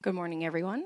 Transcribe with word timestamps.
Good 0.00 0.14
morning, 0.14 0.44
everyone. 0.44 0.84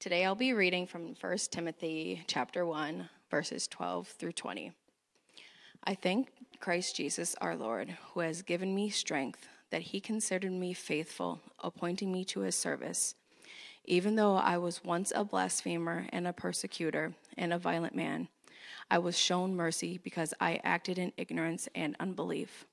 Today 0.00 0.24
I'll 0.24 0.34
be 0.34 0.52
reading 0.52 0.88
from 0.88 1.14
1 1.20 1.38
Timothy 1.52 2.24
chapter 2.26 2.66
1, 2.66 3.08
verses 3.30 3.68
12 3.68 4.08
through 4.08 4.32
20. 4.32 4.72
I 5.84 5.94
thank 5.94 6.32
Christ 6.58 6.96
Jesus 6.96 7.36
our 7.40 7.54
Lord, 7.54 7.96
who 8.12 8.20
has 8.20 8.42
given 8.42 8.74
me 8.74 8.90
strength, 8.90 9.46
that 9.70 9.82
he 9.82 10.00
considered 10.00 10.50
me 10.50 10.72
faithful, 10.72 11.40
appointing 11.62 12.10
me 12.10 12.24
to 12.24 12.40
his 12.40 12.56
service. 12.56 13.14
Even 13.84 14.16
though 14.16 14.34
I 14.34 14.58
was 14.58 14.82
once 14.82 15.12
a 15.14 15.22
blasphemer 15.22 16.06
and 16.12 16.26
a 16.26 16.32
persecutor 16.32 17.14
and 17.38 17.52
a 17.52 17.58
violent 17.58 17.94
man, 17.94 18.26
I 18.90 18.98
was 18.98 19.16
shown 19.16 19.54
mercy 19.54 20.00
because 20.02 20.34
I 20.40 20.60
acted 20.64 20.98
in 20.98 21.12
ignorance 21.16 21.68
and 21.76 21.94
unbelief. 22.00 22.66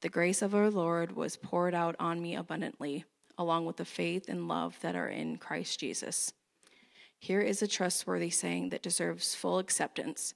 The 0.00 0.08
grace 0.08 0.40
of 0.40 0.54
our 0.54 0.70
Lord 0.70 1.14
was 1.14 1.36
poured 1.36 1.74
out 1.74 1.94
on 2.00 2.22
me 2.22 2.34
abundantly, 2.34 3.04
along 3.38 3.66
with 3.66 3.76
the 3.76 3.84
faith 3.84 4.28
and 4.28 4.48
love 4.48 4.78
that 4.80 4.96
are 4.96 5.08
in 5.08 5.36
Christ 5.36 5.80
Jesus. 5.80 6.32
Here 7.18 7.40
is 7.40 7.62
a 7.62 7.68
trustworthy 7.68 8.30
saying 8.30 8.68
that 8.70 8.82
deserves 8.82 9.34
full 9.34 9.58
acceptance 9.58 10.34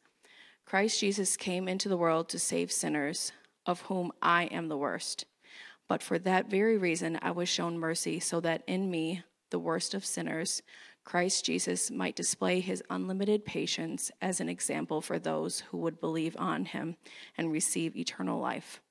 Christ 0.68 1.00
Jesus 1.00 1.38
came 1.38 1.66
into 1.66 1.88
the 1.88 1.96
world 1.96 2.28
to 2.28 2.38
save 2.38 2.70
sinners, 2.70 3.32
of 3.64 3.80
whom 3.80 4.12
I 4.20 4.44
am 4.44 4.68
the 4.68 4.76
worst. 4.76 5.24
But 5.88 6.02
for 6.02 6.18
that 6.18 6.50
very 6.50 6.76
reason, 6.76 7.18
I 7.22 7.30
was 7.30 7.48
shown 7.48 7.78
mercy, 7.78 8.20
so 8.20 8.38
that 8.40 8.64
in 8.66 8.90
me, 8.90 9.22
the 9.48 9.58
worst 9.58 9.94
of 9.94 10.04
sinners, 10.04 10.60
Christ 11.04 11.46
Jesus 11.46 11.90
might 11.90 12.14
display 12.14 12.60
his 12.60 12.82
unlimited 12.90 13.46
patience 13.46 14.10
as 14.20 14.42
an 14.42 14.50
example 14.50 15.00
for 15.00 15.18
those 15.18 15.60
who 15.60 15.78
would 15.78 16.02
believe 16.02 16.36
on 16.38 16.66
him 16.66 16.96
and 17.38 17.50
receive 17.50 17.96
eternal 17.96 18.38
life. 18.38 18.82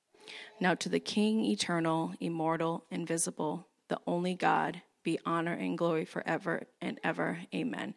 Now, 0.60 0.74
to 0.74 0.88
the 0.88 0.98
King, 0.98 1.44
eternal, 1.44 2.12
immortal, 2.18 2.86
invisible, 2.90 3.67
the 3.88 4.00
only 4.06 4.34
God, 4.34 4.82
be 5.02 5.18
honor 5.24 5.54
and 5.54 5.76
glory 5.76 6.04
forever 6.04 6.64
and 6.80 7.00
ever. 7.02 7.38
Amen. 7.54 7.94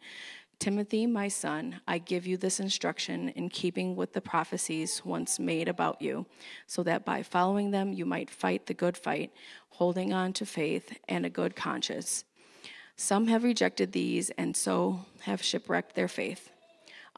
Timothy, 0.58 1.06
my 1.06 1.26
son, 1.26 1.80
I 1.88 1.98
give 1.98 2.24
you 2.24 2.36
this 2.36 2.60
instruction 2.60 3.30
in 3.30 3.48
keeping 3.48 3.96
with 3.96 4.12
the 4.12 4.20
prophecies 4.20 5.04
once 5.04 5.40
made 5.40 5.68
about 5.68 6.00
you, 6.00 6.24
so 6.68 6.84
that 6.84 7.04
by 7.04 7.24
following 7.24 7.72
them 7.72 7.92
you 7.92 8.06
might 8.06 8.30
fight 8.30 8.66
the 8.66 8.74
good 8.74 8.96
fight, 8.96 9.32
holding 9.70 10.12
on 10.12 10.32
to 10.34 10.46
faith 10.46 10.96
and 11.08 11.26
a 11.26 11.30
good 11.30 11.56
conscience. 11.56 12.24
Some 12.94 13.26
have 13.26 13.42
rejected 13.42 13.90
these 13.90 14.30
and 14.30 14.56
so 14.56 15.00
have 15.22 15.42
shipwrecked 15.42 15.96
their 15.96 16.06
faith. 16.06 16.50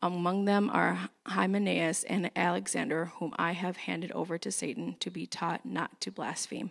Among 0.01 0.47
them 0.47 0.71
are 0.71 1.11
Hymenaeus 1.27 2.05
and 2.05 2.31
Alexander, 2.35 3.13
whom 3.17 3.35
I 3.37 3.53
have 3.53 3.77
handed 3.77 4.13
over 4.13 4.39
to 4.39 4.51
Satan 4.51 4.97
to 5.01 5.11
be 5.11 5.27
taught 5.27 5.67
not 5.67 6.01
to 6.01 6.11
blaspheme. 6.11 6.71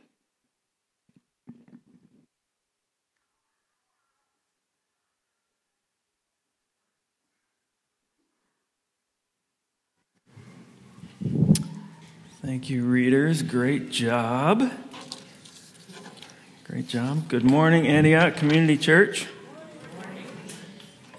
Thank 12.45 12.69
you, 12.69 12.83
readers. 12.83 13.41
Great 13.41 13.89
job. 13.89 14.69
Great 16.66 16.89
job. 16.89 17.30
Good 17.30 17.45
morning, 17.45 17.88
Antioch 17.88 18.36
Community 18.36 18.75
Church. 18.75 19.27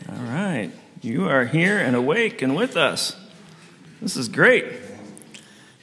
All 0.06 0.22
right. 0.24 0.70
You 1.00 1.26
are 1.26 1.46
here 1.46 1.78
and 1.78 1.96
awake 1.96 2.42
and 2.42 2.54
with 2.54 2.76
us. 2.76 3.16
This 4.02 4.18
is 4.18 4.28
great. 4.28 4.66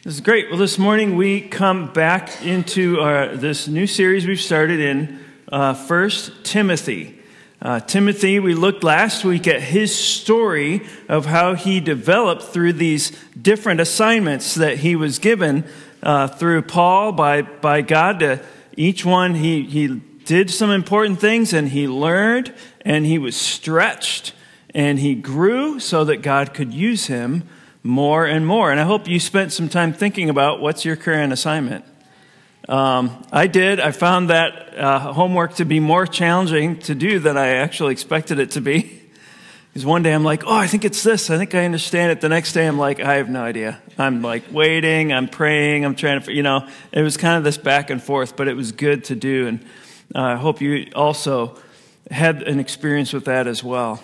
This 0.04 0.14
is 0.14 0.22
great. 0.22 0.52
Well, 0.52 0.60
this 0.60 0.78
morning 0.78 1.16
we 1.16 1.42
come 1.42 1.92
back 1.92 2.46
into 2.46 3.00
our, 3.00 3.36
this 3.36 3.68
new 3.68 3.88
series 3.88 4.28
we've 4.28 4.40
started 4.40 4.80
in 4.80 5.26
uh, 5.52 5.74
First 5.74 6.46
Timothy. 6.46 7.20
Uh, 7.62 7.80
Timothy, 7.80 8.40
we 8.40 8.56
looked 8.56 8.84
last 8.84 9.24
week 9.24 9.48
at 9.48 9.62
his 9.62 9.94
story 9.96 10.82
of 11.08 11.28
how 11.28 11.54
he 11.54 11.80
developed 11.80 12.42
through 12.42 12.74
these 12.74 13.12
different 13.40 13.80
assignments 13.80 14.56
that 14.56 14.78
he 14.78 14.96
was 14.96 15.20
given 15.20 15.64
uh, 16.02 16.28
through 16.28 16.64
Paul 16.64 17.12
by, 17.12 17.44
by 17.44 17.82
God. 17.82 18.20
To 18.22 18.44
each 18.76 19.06
one, 19.06 19.36
he, 19.36 19.62
he 19.62 19.88
did 20.26 20.50
some 20.50 20.72
important 20.72 21.20
things 21.20 21.54
and 21.54 21.70
he 21.70 21.88
learned 21.88 22.52
and 22.84 23.06
he 23.06 23.20
was 23.20 23.36
stretched 23.36 24.34
and 24.74 24.98
he 24.98 25.14
grew 25.14 25.80
so 25.80 26.04
that 26.06 26.24
God 26.24 26.56
could 26.56 26.74
use 26.74 27.06
him 27.06 27.48
more 27.84 28.26
and 28.26 28.44
more. 28.44 28.72
And 28.72 28.80
I 28.80 28.86
hope 28.86 29.08
you 29.08 29.20
spent 29.20 29.54
some 29.54 29.70
time 29.70 29.94
thinking 29.94 30.32
about 30.32 30.62
what's 30.62 30.84
your 30.84 30.96
current 30.96 31.32
assignment. 31.32 31.86
Um, 32.70 33.26
I 33.32 33.48
did. 33.48 33.80
I 33.80 33.92
found 33.92 34.30
that 34.30 34.78
uh, 34.78 35.14
homework 35.14 35.56
to 35.56 35.66
be 35.66 35.80
more 35.80 36.06
challenging 36.06 36.80
to 36.80 36.96
do 36.96 37.20
than 37.20 37.38
I 37.38 37.48
actually 37.56 37.94
expected 37.94 38.40
it 38.40 38.52
to 38.52 38.62
be. 38.62 38.98
Because 39.72 39.86
one 39.86 40.04
day 40.04 40.14
I'm 40.14 40.26
like, 40.26 40.44
oh, 40.46 40.54
I 40.54 40.68
think 40.68 40.84
it's 40.84 41.02
this. 41.02 41.30
I 41.30 41.38
think 41.38 41.56
I 41.56 41.64
understand 41.64 42.12
it. 42.12 42.20
The 42.20 42.28
next 42.28 42.52
day 42.52 42.68
I'm 42.68 42.78
like, 42.78 43.00
I 43.00 43.16
have 43.16 43.30
no 43.30 43.42
idea. 43.42 43.82
I'm 43.98 44.22
like 44.22 44.52
waiting. 44.52 45.14
I'm 45.14 45.30
praying. 45.30 45.86
I'm 45.86 45.96
trying 45.96 46.22
to, 46.22 46.34
you 46.34 46.44
know, 46.44 46.68
it 46.92 47.02
was 47.02 47.16
kind 47.16 47.38
of 47.38 47.46
this 47.46 47.58
back 47.58 47.90
and 47.90 48.04
forth, 48.04 48.36
but 48.36 48.50
it 48.50 48.56
was 48.58 48.74
good 48.74 49.06
to 49.06 49.16
do. 49.16 49.48
And 49.48 49.66
uh, 50.14 50.24
I 50.24 50.36
hope 50.36 50.60
you 50.60 50.92
also 50.94 51.58
had 52.10 52.44
an 52.44 52.60
experience 52.60 53.14
with 53.14 53.24
that 53.26 53.48
as 53.48 53.64
well. 53.64 54.04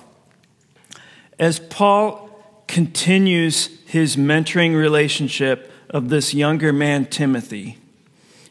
As 1.37 1.59
Paul 1.59 2.29
continues 2.67 3.67
his 3.85 4.15
mentoring 4.15 4.73
relationship 4.73 5.69
of 5.89 6.07
this 6.07 6.33
younger 6.33 6.71
man, 6.71 7.07
Timothy, 7.07 7.77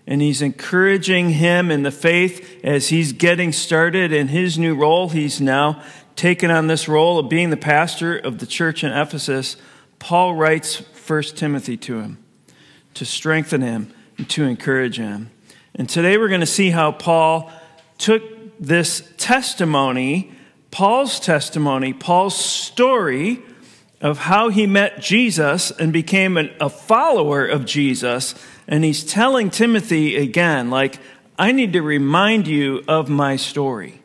and 0.06 0.22
he's 0.22 0.40
encouraging 0.40 1.30
him 1.30 1.70
in 1.70 1.82
the 1.82 1.90
faith 1.90 2.60
as 2.62 2.88
he's 2.88 3.12
getting 3.12 3.52
started 3.52 4.12
in 4.12 4.28
his 4.28 4.58
new 4.58 4.74
role. 4.74 5.08
He's 5.08 5.40
now 5.40 5.82
taken 6.14 6.50
on 6.50 6.68
this 6.68 6.88
role 6.88 7.18
of 7.18 7.28
being 7.28 7.50
the 7.50 7.56
pastor 7.56 8.16
of 8.16 8.38
the 8.38 8.46
church 8.46 8.84
in 8.84 8.92
Ephesus. 8.92 9.56
Paul 9.98 10.34
writes 10.34 10.82
1 11.08 11.22
Timothy 11.34 11.76
to 11.78 12.00
him 12.00 12.18
to 12.94 13.04
strengthen 13.04 13.60
him 13.60 13.92
and 14.16 14.28
to 14.30 14.44
encourage 14.44 14.96
him. 14.96 15.30
And 15.74 15.88
today 15.88 16.16
we're 16.16 16.28
going 16.28 16.40
to 16.40 16.46
see 16.46 16.70
how 16.70 16.92
Paul 16.92 17.50
took 17.98 18.22
this 18.58 19.12
testimony, 19.18 20.32
Paul's 20.70 21.20
testimony, 21.20 21.92
Paul's 21.92 22.36
story 22.36 23.42
of 24.00 24.18
how 24.18 24.48
he 24.48 24.66
met 24.66 25.00
Jesus 25.00 25.70
and 25.70 25.92
became 25.92 26.38
a 26.38 26.70
follower 26.70 27.46
of 27.46 27.64
Jesus 27.64 28.34
and 28.69 28.84
he's 28.84 29.04
telling 29.04 29.50
Timothy 29.50 30.16
again, 30.16 30.71
like, 30.71 30.99
I 31.38 31.53
need 31.53 31.75
to 31.75 31.82
remind 31.82 32.47
you 32.47 32.82
of 32.88 33.09
my 33.09 33.37
story. 33.37 34.00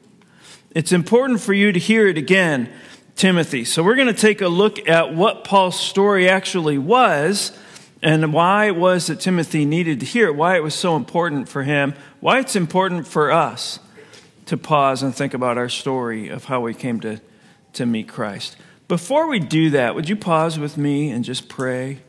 It's 0.72 0.92
important 0.92 1.42
for 1.42 1.54
you 1.54 1.72
to 1.72 1.80
hear 1.80 2.08
it 2.08 2.18
again, 2.18 2.72
Timothy. 3.16 3.66
So 3.66 3.84
we're 3.84 3.96
going 3.96 4.08
to 4.08 4.14
take 4.14 4.42
a 4.42 4.48
look 4.48 4.88
at 4.88 5.14
what 5.14 5.44
Paul's 5.44 5.80
story 5.80 6.30
actually 6.30 6.78
was 6.78 7.58
and 8.02 8.34
why 8.34 8.66
it 8.66 8.76
was 8.76 9.08
that 9.08 9.20
Timothy 9.20 9.66
needed 9.66 10.00
to 10.00 10.06
hear 10.06 10.28
it, 10.28 10.36
why 10.36 10.56
it 10.56 10.64
was 10.64 10.74
so 10.74 10.96
important 10.96 11.48
for 11.48 11.64
him, 11.64 11.94
why 12.20 12.40
it's 12.40 12.56
important 12.56 13.08
for 13.08 13.32
us 13.32 13.80
to 14.48 14.58
pause 14.58 15.04
and 15.04 15.16
think 15.16 15.34
about 15.34 15.58
our 15.58 15.70
story 15.70 16.30
of 16.30 16.46
how 16.46 16.62
we 16.62 16.74
came 16.74 17.00
to, 17.02 17.22
to 17.74 17.86
meet 17.86 18.08
Christ. 18.08 18.58
Before 18.88 19.28
we 19.28 19.40
do 19.40 19.70
that, 19.70 19.96
would 19.96 20.10
you 20.10 20.16
pause 20.16 20.60
with 20.60 20.78
me 20.78 21.12
and 21.12 21.24
just 21.24 21.48
pray? 21.48 22.00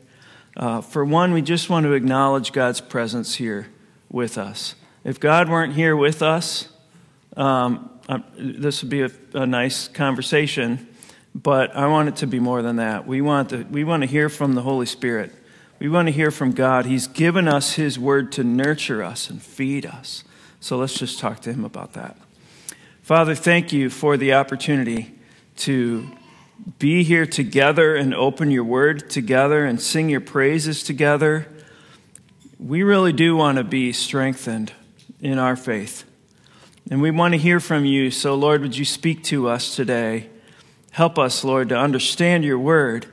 Uh, 0.55 0.81
for 0.81 1.03
one, 1.03 1.33
we 1.33 1.41
just 1.41 1.69
want 1.69 1.85
to 1.85 1.93
acknowledge 1.93 2.51
God's 2.51 2.79
presence 2.79 3.35
here 3.35 3.67
with 4.11 4.37
us. 4.37 4.75
If 5.03 5.19
God 5.19 5.49
weren't 5.49 5.73
here 5.73 5.95
with 5.95 6.21
us, 6.21 6.69
um, 7.35 7.89
uh, 8.07 8.19
this 8.37 8.83
would 8.83 8.89
be 8.89 9.01
a, 9.01 9.11
a, 9.33 9.47
nice 9.47 9.87
conversation, 9.87 10.87
but 11.33 11.75
I 11.75 11.87
want 11.87 12.09
it 12.09 12.15
to 12.17 12.27
be 12.27 12.39
more 12.39 12.61
than 12.61 12.75
that. 12.75 13.07
We 13.07 13.21
want, 13.21 13.49
to, 13.49 13.63
we 13.63 13.83
want 13.83 14.03
to 14.03 14.07
hear 14.07 14.29
from 14.29 14.53
the 14.53 14.61
Holy 14.61 14.85
Spirit. 14.85 15.33
We 15.79 15.89
want 15.89 16.07
to 16.07 16.11
hear 16.11 16.29
from 16.29 16.51
God. 16.51 16.85
He's 16.85 17.07
given 17.07 17.47
us 17.47 17.73
His 17.73 17.97
word 17.97 18.31
to 18.33 18.43
nurture 18.43 19.03
us 19.03 19.29
and 19.29 19.41
feed 19.41 19.85
us. 19.85 20.23
So 20.59 20.77
let's 20.77 20.93
just 20.93 21.17
talk 21.19 21.39
to 21.41 21.51
Him 21.51 21.65
about 21.65 21.93
that. 21.93 22.17
Father, 23.01 23.35
thank 23.35 23.73
you 23.73 23.89
for 23.89 24.15
the 24.15 24.33
opportunity 24.33 25.13
to 25.57 26.09
be 26.79 27.03
here 27.03 27.25
together 27.25 27.95
and 27.95 28.13
open 28.13 28.51
your 28.51 28.63
word 28.63 29.09
together 29.09 29.65
and 29.65 29.81
sing 29.81 30.09
your 30.09 30.21
praises 30.21 30.83
together, 30.83 31.47
we 32.59 32.83
really 32.83 33.13
do 33.13 33.35
want 33.35 33.57
to 33.57 33.63
be 33.63 33.91
strengthened 33.91 34.71
in 35.19 35.37
our 35.37 35.55
faith. 35.55 36.05
And 36.89 37.01
we 37.01 37.11
want 37.11 37.33
to 37.33 37.37
hear 37.37 37.59
from 37.59 37.85
you. 37.85 38.11
So, 38.11 38.35
Lord, 38.35 38.61
would 38.61 38.77
you 38.77 38.85
speak 38.85 39.23
to 39.25 39.47
us 39.49 39.75
today? 39.75 40.29
Help 40.91 41.17
us, 41.17 41.43
Lord, 41.43 41.69
to 41.69 41.77
understand 41.77 42.45
your 42.45 42.59
word 42.59 43.07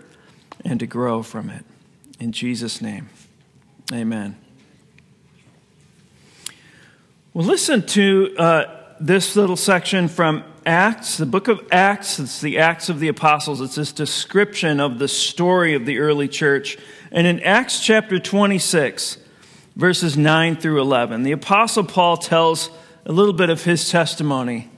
and 0.64 0.78
to 0.80 0.86
grow 0.86 1.22
from 1.22 1.50
it. 1.50 1.64
In 2.18 2.32
Jesus' 2.32 2.82
name, 2.82 3.08
amen. 3.92 4.36
Well, 7.32 7.46
listen 7.46 7.86
to 7.86 8.34
uh, 8.36 8.94
this 9.00 9.36
little 9.36 9.56
section 9.56 10.08
from 10.08 10.44
Acts, 10.70 11.16
the 11.16 11.26
book 11.26 11.48
of 11.48 11.66
Acts, 11.72 12.20
it's 12.20 12.40
the 12.40 12.58
Acts 12.58 12.88
of 12.88 13.00
the 13.00 13.08
Apostles. 13.08 13.60
It's 13.60 13.74
this 13.74 13.90
description 13.90 14.78
of 14.78 15.00
the 15.00 15.08
story 15.08 15.74
of 15.74 15.84
the 15.84 15.98
early 15.98 16.28
church. 16.28 16.78
And 17.10 17.26
in 17.26 17.40
Acts 17.40 17.84
chapter 17.84 18.20
26, 18.20 19.18
verses 19.74 20.16
9 20.16 20.54
through 20.54 20.80
11, 20.80 21.24
the 21.24 21.32
Apostle 21.32 21.82
Paul 21.82 22.18
tells 22.18 22.70
a 23.04 23.10
little 23.10 23.32
bit 23.32 23.50
of 23.50 23.64
his 23.64 23.90
testimony. 23.90 24.70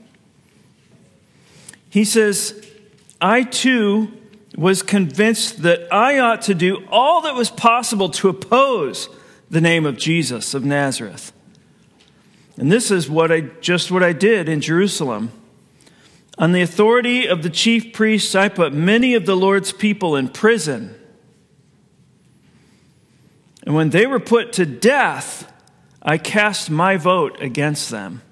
He 1.91 2.05
says, 2.05 2.67
I 3.21 3.43
too 3.43 4.11
was 4.57 4.81
convinced 4.81 5.61
that 5.61 5.93
I 5.93 6.17
ought 6.17 6.41
to 6.43 6.55
do 6.55 6.87
all 6.89 7.21
that 7.21 7.35
was 7.35 7.51
possible 7.51 8.09
to 8.09 8.29
oppose 8.29 9.09
the 9.47 9.61
name 9.61 9.85
of 9.85 9.97
Jesus 9.97 10.55
of 10.55 10.65
Nazareth. 10.65 11.31
And 12.57 12.71
this 12.71 12.89
is 12.89 13.07
what 13.07 13.31
I 13.31 13.41
just 13.61 13.91
what 13.91 14.01
I 14.01 14.13
did 14.13 14.49
in 14.49 14.59
Jerusalem. 14.59 15.31
On 16.43 16.51
the 16.51 16.61
authority 16.61 17.25
of 17.25 17.41
the 17.41 17.49
chief 17.49 17.93
priests, 17.93 18.35
I 18.35 18.49
put 18.49 18.73
many 18.73 19.15
of 19.15 19.25
the 19.25 19.33
Lord's 19.33 19.71
people 19.71 20.17
in 20.17 20.27
prison. 20.27 20.93
And 23.65 23.73
when 23.73 23.91
they 23.91 24.05
were 24.05 24.19
put 24.19 24.51
to 24.53 24.65
death, 24.65 25.49
I 26.01 26.17
cast 26.17 26.69
my 26.69 26.97
vote 26.97 27.41
against 27.41 27.89
them. 27.91 28.23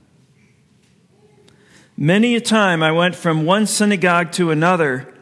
Many 1.95 2.35
a 2.35 2.41
time 2.41 2.83
I 2.83 2.91
went 2.91 3.15
from 3.15 3.45
one 3.45 3.65
synagogue 3.65 4.33
to 4.33 4.51
another 4.51 5.15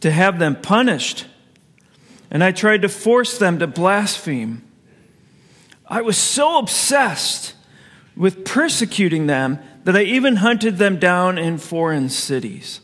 to 0.00 0.10
have 0.10 0.38
them 0.38 0.60
punished, 0.60 1.24
and 2.30 2.44
I 2.44 2.52
tried 2.52 2.82
to 2.82 2.90
force 2.90 3.38
them 3.38 3.58
to 3.60 3.66
blaspheme. 3.66 4.60
I 5.88 6.02
was 6.02 6.18
so 6.18 6.58
obsessed 6.58 7.54
with 8.14 8.44
persecuting 8.44 9.28
them 9.28 9.60
that 9.84 9.96
I 9.96 10.02
even 10.02 10.36
hunted 10.36 10.78
them 10.78 10.98
down 10.98 11.38
in 11.38 11.58
foreign 11.58 12.08
cities. 12.08 12.80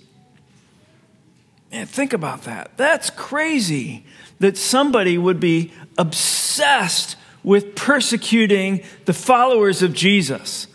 Man, 1.72 1.86
think 1.86 2.12
about 2.12 2.42
that. 2.44 2.76
That's 2.76 3.10
crazy 3.10 4.04
that 4.38 4.56
somebody 4.56 5.16
would 5.16 5.40
be 5.40 5.72
obsessed 5.96 7.16
with 7.42 7.74
persecuting 7.74 8.82
the 9.06 9.12
followers 9.12 9.82
of 9.82 9.94
Jesus. 9.94 10.66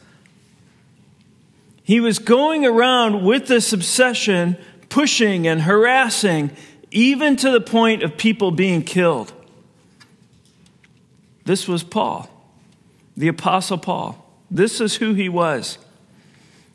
He 1.83 1.99
was 1.99 2.17
going 2.17 2.65
around 2.65 3.23
with 3.23 3.47
this 3.47 3.71
obsession, 3.71 4.57
pushing 4.89 5.45
and 5.47 5.61
harassing, 5.61 6.51
even 6.89 7.35
to 7.35 7.51
the 7.51 7.61
point 7.61 8.01
of 8.01 8.17
people 8.17 8.51
being 8.51 8.81
killed. 8.81 9.33
This 11.43 11.67
was 11.67 11.83
Paul, 11.83 12.27
the 13.15 13.27
Apostle 13.27 13.77
Paul. 13.77 14.25
This 14.49 14.81
is 14.81 14.95
who 14.95 15.13
he 15.13 15.29
was. 15.29 15.77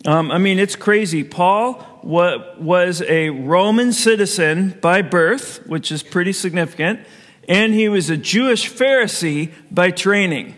Um, 0.07 0.31
I 0.31 0.39
mean, 0.39 0.59
it's 0.59 0.77
crazy. 0.77 1.23
Paul 1.25 1.87
was 2.03 3.03
a 3.03 3.29
Roman 3.29 3.93
citizen 3.93 4.79
by 4.81 5.03
birth, 5.03 5.67
which 5.67 5.93
is 5.93 6.03
pretty 6.03 6.33
significant, 6.33 7.01
and 7.47 7.75
he 7.75 7.89
was 7.91 8.09
a 8.09 8.17
Jewish 8.17 8.73
Pharisee 8.73 9.53
by 9.71 9.91
training. 9.91 10.57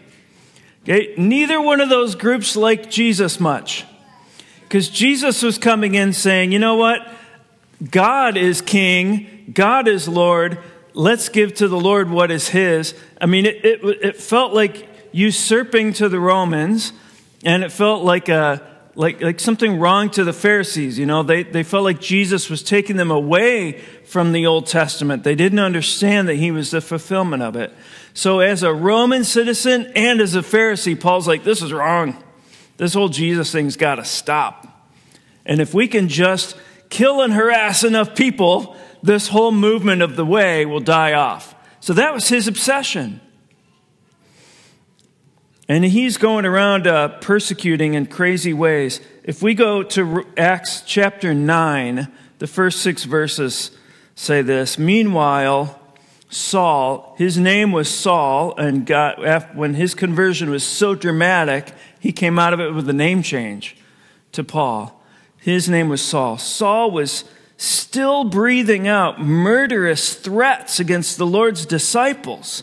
Okay? 0.82 1.14
Neither 1.16 1.60
one 1.60 1.80
of 1.80 1.88
those 1.88 2.14
groups 2.14 2.54
liked 2.54 2.88
Jesus 2.90 3.40
much. 3.40 3.84
Because 4.60 4.88
Jesus 4.88 5.42
was 5.42 5.58
coming 5.58 5.96
in 5.96 6.12
saying, 6.12 6.52
you 6.52 6.60
know 6.60 6.76
what? 6.76 7.06
God 7.90 8.36
is 8.36 8.60
king, 8.60 9.50
God 9.52 9.88
is 9.88 10.06
Lord. 10.06 10.58
Let's 10.94 11.28
give 11.28 11.54
to 11.54 11.66
the 11.66 11.78
Lord 11.78 12.10
what 12.10 12.30
is 12.30 12.48
his. 12.48 12.94
I 13.20 13.26
mean, 13.26 13.46
it, 13.46 13.64
it, 13.64 13.80
it 13.82 14.16
felt 14.16 14.54
like 14.54 14.88
usurping 15.10 15.94
to 15.94 16.08
the 16.08 16.20
Romans, 16.20 16.92
and 17.44 17.64
it 17.64 17.72
felt 17.72 18.04
like 18.04 18.28
a 18.28 18.71
like, 18.94 19.22
like 19.22 19.40
something 19.40 19.78
wrong 19.78 20.10
to 20.10 20.24
the 20.24 20.32
Pharisees. 20.32 20.98
You 20.98 21.06
know, 21.06 21.22
they, 21.22 21.42
they 21.42 21.62
felt 21.62 21.84
like 21.84 22.00
Jesus 22.00 22.50
was 22.50 22.62
taking 22.62 22.96
them 22.96 23.10
away 23.10 23.80
from 24.04 24.32
the 24.32 24.46
Old 24.46 24.66
Testament. 24.66 25.24
They 25.24 25.34
didn't 25.34 25.58
understand 25.58 26.28
that 26.28 26.36
he 26.36 26.50
was 26.50 26.70
the 26.70 26.80
fulfillment 26.80 27.42
of 27.42 27.56
it. 27.56 27.72
So, 28.14 28.40
as 28.40 28.62
a 28.62 28.72
Roman 28.72 29.24
citizen 29.24 29.90
and 29.96 30.20
as 30.20 30.34
a 30.34 30.42
Pharisee, 30.42 31.00
Paul's 31.00 31.26
like, 31.26 31.44
this 31.44 31.62
is 31.62 31.72
wrong. 31.72 32.22
This 32.76 32.92
whole 32.92 33.08
Jesus 33.08 33.50
thing's 33.50 33.76
got 33.76 33.94
to 33.94 34.04
stop. 34.04 34.66
And 35.46 35.60
if 35.60 35.72
we 35.72 35.88
can 35.88 36.08
just 36.08 36.56
kill 36.90 37.22
and 37.22 37.32
harass 37.32 37.84
enough 37.84 38.14
people, 38.14 38.76
this 39.02 39.28
whole 39.28 39.52
movement 39.52 40.02
of 40.02 40.16
the 40.16 40.26
way 40.26 40.66
will 40.66 40.80
die 40.80 41.14
off. 41.14 41.54
So, 41.80 41.94
that 41.94 42.12
was 42.12 42.28
his 42.28 42.46
obsession. 42.48 43.22
And 45.72 45.86
he's 45.86 46.18
going 46.18 46.44
around 46.44 46.86
uh, 46.86 47.08
persecuting 47.20 47.94
in 47.94 48.04
crazy 48.04 48.52
ways. 48.52 49.00
If 49.24 49.40
we 49.40 49.54
go 49.54 49.82
to 49.82 50.26
Acts 50.36 50.82
chapter 50.82 51.32
9, 51.32 52.12
the 52.40 52.46
first 52.46 52.82
six 52.82 53.04
verses 53.04 53.70
say 54.14 54.42
this 54.42 54.78
Meanwhile, 54.78 55.80
Saul, 56.28 57.14
his 57.16 57.38
name 57.38 57.72
was 57.72 57.88
Saul, 57.88 58.54
and 58.56 58.84
got, 58.84 59.56
when 59.56 59.72
his 59.72 59.94
conversion 59.94 60.50
was 60.50 60.62
so 60.62 60.94
dramatic, 60.94 61.72
he 61.98 62.12
came 62.12 62.38
out 62.38 62.52
of 62.52 62.60
it 62.60 62.74
with 62.74 62.86
a 62.90 62.92
name 62.92 63.22
change 63.22 63.74
to 64.32 64.44
Paul. 64.44 65.02
His 65.38 65.70
name 65.70 65.88
was 65.88 66.02
Saul. 66.02 66.36
Saul 66.36 66.90
was 66.90 67.24
still 67.56 68.24
breathing 68.24 68.88
out 68.88 69.22
murderous 69.22 70.16
threats 70.16 70.78
against 70.78 71.16
the 71.16 71.26
Lord's 71.26 71.64
disciples. 71.64 72.62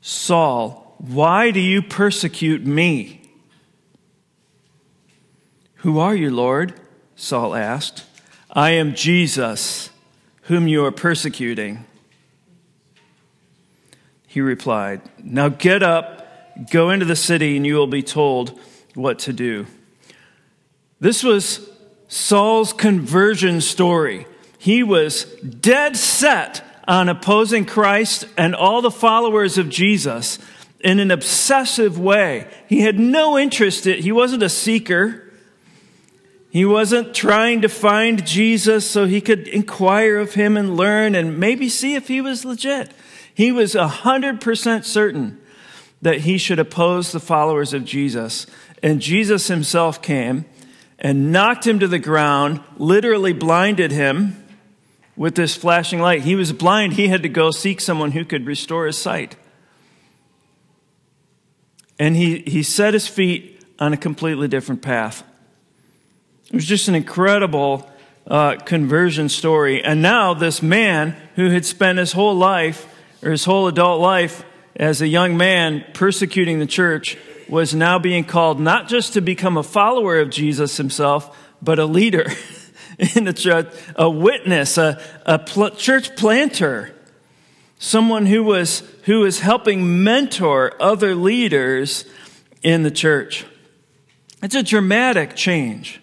Saul, 0.00 0.94
why 0.98 1.50
do 1.50 1.60
you 1.60 1.82
persecute 1.82 2.64
me? 2.64 3.22
Who 5.76 5.98
are 5.98 6.14
you, 6.14 6.30
Lord? 6.30 6.74
Saul 7.16 7.54
asked. 7.54 8.04
I 8.50 8.70
am 8.70 8.94
Jesus, 8.94 9.90
whom 10.42 10.68
you 10.68 10.84
are 10.84 10.92
persecuting. 10.92 11.84
He 14.26 14.40
replied, 14.40 15.00
Now 15.22 15.48
get 15.48 15.82
up, 15.82 16.70
go 16.70 16.90
into 16.90 17.06
the 17.06 17.16
city, 17.16 17.56
and 17.56 17.66
you 17.66 17.76
will 17.76 17.86
be 17.86 18.02
told 18.02 18.58
what 18.94 19.18
to 19.20 19.32
do. 19.32 19.66
This 20.98 21.22
was 21.22 21.70
Saul's 22.08 22.72
conversion 22.72 23.60
story. 23.60 24.26
He 24.58 24.82
was 24.82 25.24
dead 25.42 25.96
set 25.96 26.62
on 26.90 27.08
opposing 27.08 27.64
Christ 27.64 28.26
and 28.36 28.52
all 28.52 28.82
the 28.82 28.90
followers 28.90 29.58
of 29.58 29.68
Jesus 29.68 30.40
in 30.80 30.98
an 30.98 31.12
obsessive 31.12 31.96
way. 31.96 32.48
He 32.68 32.80
had 32.80 32.98
no 32.98 33.38
interest 33.38 33.86
in 33.86 34.02
he 34.02 34.10
wasn't 34.10 34.42
a 34.42 34.48
seeker. 34.48 35.22
He 36.50 36.64
wasn't 36.64 37.14
trying 37.14 37.62
to 37.62 37.68
find 37.68 38.26
Jesus 38.26 38.90
so 38.90 39.06
he 39.06 39.20
could 39.20 39.46
inquire 39.46 40.18
of 40.18 40.34
him 40.34 40.56
and 40.56 40.76
learn 40.76 41.14
and 41.14 41.38
maybe 41.38 41.68
see 41.68 41.94
if 41.94 42.08
he 42.08 42.20
was 42.20 42.44
legit. 42.44 42.90
He 43.32 43.52
was 43.52 43.74
100% 43.76 44.84
certain 44.84 45.40
that 46.02 46.22
he 46.22 46.38
should 46.38 46.58
oppose 46.58 47.12
the 47.12 47.20
followers 47.20 47.72
of 47.72 47.84
Jesus. 47.84 48.48
And 48.82 49.00
Jesus 49.00 49.46
himself 49.46 50.02
came 50.02 50.44
and 50.98 51.30
knocked 51.30 51.68
him 51.68 51.78
to 51.78 51.86
the 51.86 52.00
ground, 52.00 52.62
literally 52.78 53.32
blinded 53.32 53.92
him, 53.92 54.39
with 55.16 55.34
this 55.34 55.54
flashing 55.56 56.00
light. 56.00 56.22
He 56.22 56.34
was 56.34 56.52
blind. 56.52 56.94
He 56.94 57.08
had 57.08 57.22
to 57.22 57.28
go 57.28 57.50
seek 57.50 57.80
someone 57.80 58.12
who 58.12 58.24
could 58.24 58.46
restore 58.46 58.86
his 58.86 58.98
sight. 58.98 59.36
And 61.98 62.16
he, 62.16 62.38
he 62.40 62.62
set 62.62 62.94
his 62.94 63.06
feet 63.06 63.62
on 63.78 63.92
a 63.92 63.96
completely 63.96 64.48
different 64.48 64.82
path. 64.82 65.22
It 66.46 66.54
was 66.54 66.66
just 66.66 66.88
an 66.88 66.94
incredible 66.94 67.88
uh, 68.26 68.56
conversion 68.56 69.28
story. 69.28 69.82
And 69.84 70.00
now, 70.02 70.34
this 70.34 70.62
man 70.62 71.16
who 71.36 71.50
had 71.50 71.64
spent 71.64 71.98
his 71.98 72.12
whole 72.12 72.34
life, 72.34 72.86
or 73.22 73.30
his 73.30 73.44
whole 73.44 73.68
adult 73.68 74.00
life, 74.00 74.44
as 74.76 75.02
a 75.02 75.08
young 75.08 75.36
man 75.36 75.84
persecuting 75.92 76.58
the 76.58 76.66
church, 76.66 77.18
was 77.48 77.74
now 77.74 77.98
being 77.98 78.24
called 78.24 78.60
not 78.60 78.88
just 78.88 79.12
to 79.14 79.20
become 79.20 79.56
a 79.56 79.62
follower 79.62 80.20
of 80.20 80.30
Jesus 80.30 80.76
himself, 80.76 81.36
but 81.60 81.78
a 81.78 81.84
leader. 81.84 82.26
in 83.16 83.24
the 83.24 83.32
church, 83.32 83.68
a 83.96 84.08
witness, 84.10 84.76
a, 84.76 85.00
a 85.24 85.38
pl- 85.38 85.70
church 85.70 86.14
planter, 86.16 86.94
someone 87.78 88.26
who 88.26 88.44
was, 88.44 88.82
who 89.04 89.20
was 89.20 89.40
helping 89.40 90.04
mentor 90.04 90.74
other 90.80 91.14
leaders 91.14 92.04
in 92.62 92.82
the 92.82 92.90
church. 92.90 93.46
It's 94.42 94.54
a 94.54 94.62
dramatic 94.62 95.34
change. 95.34 96.00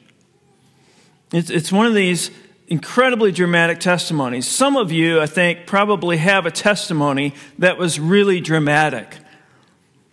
It's, 1.31 1.49
it's 1.49 1.71
one 1.71 1.85
of 1.85 1.93
these 1.93 2.31
incredibly 2.67 3.31
dramatic 3.31 3.79
testimonies. 3.79 4.47
Some 4.47 4.75
of 4.75 4.91
you, 4.91 5.21
I 5.21 5.25
think, 5.25 5.67
probably 5.67 6.17
have 6.17 6.45
a 6.45 6.51
testimony 6.51 7.33
that 7.59 7.77
was 7.77 7.99
really 7.99 8.41
dramatic. 8.41 9.17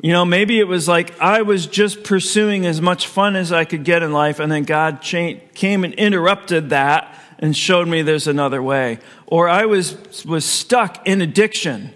You 0.05 0.13
know, 0.13 0.27
maybe 0.27 0.61
it 0.61 0.69
was 0.69 0.87
like 0.87 1.19
I 1.19 1.41
was 1.41 1.67
just 1.67 2.05
pursuing 2.05 2.67
as 2.67 2.79
much 2.79 3.07
fun 3.07 3.37
as 3.37 3.53
I 3.53 3.65
could 3.65 3.85
get 3.85 4.03
in 4.03 4.13
life, 4.13 4.39
and 4.39 4.53
then 4.53 4.65
God 4.65 5.01
cha- 5.01 5.41
came 5.55 5.83
and 5.83 5.95
interrupted 5.95 6.69
that 6.69 7.19
and 7.39 7.57
showed 7.57 7.89
me 7.89 8.03
there's 8.03 8.27
another 8.27 8.63
way. 8.63 8.99
Or 9.27 9.49
I 9.49 9.65
was, 9.65 10.23
was 10.27 10.45
stuck 10.45 11.09
in 11.09 11.23
addiction. 11.23 11.95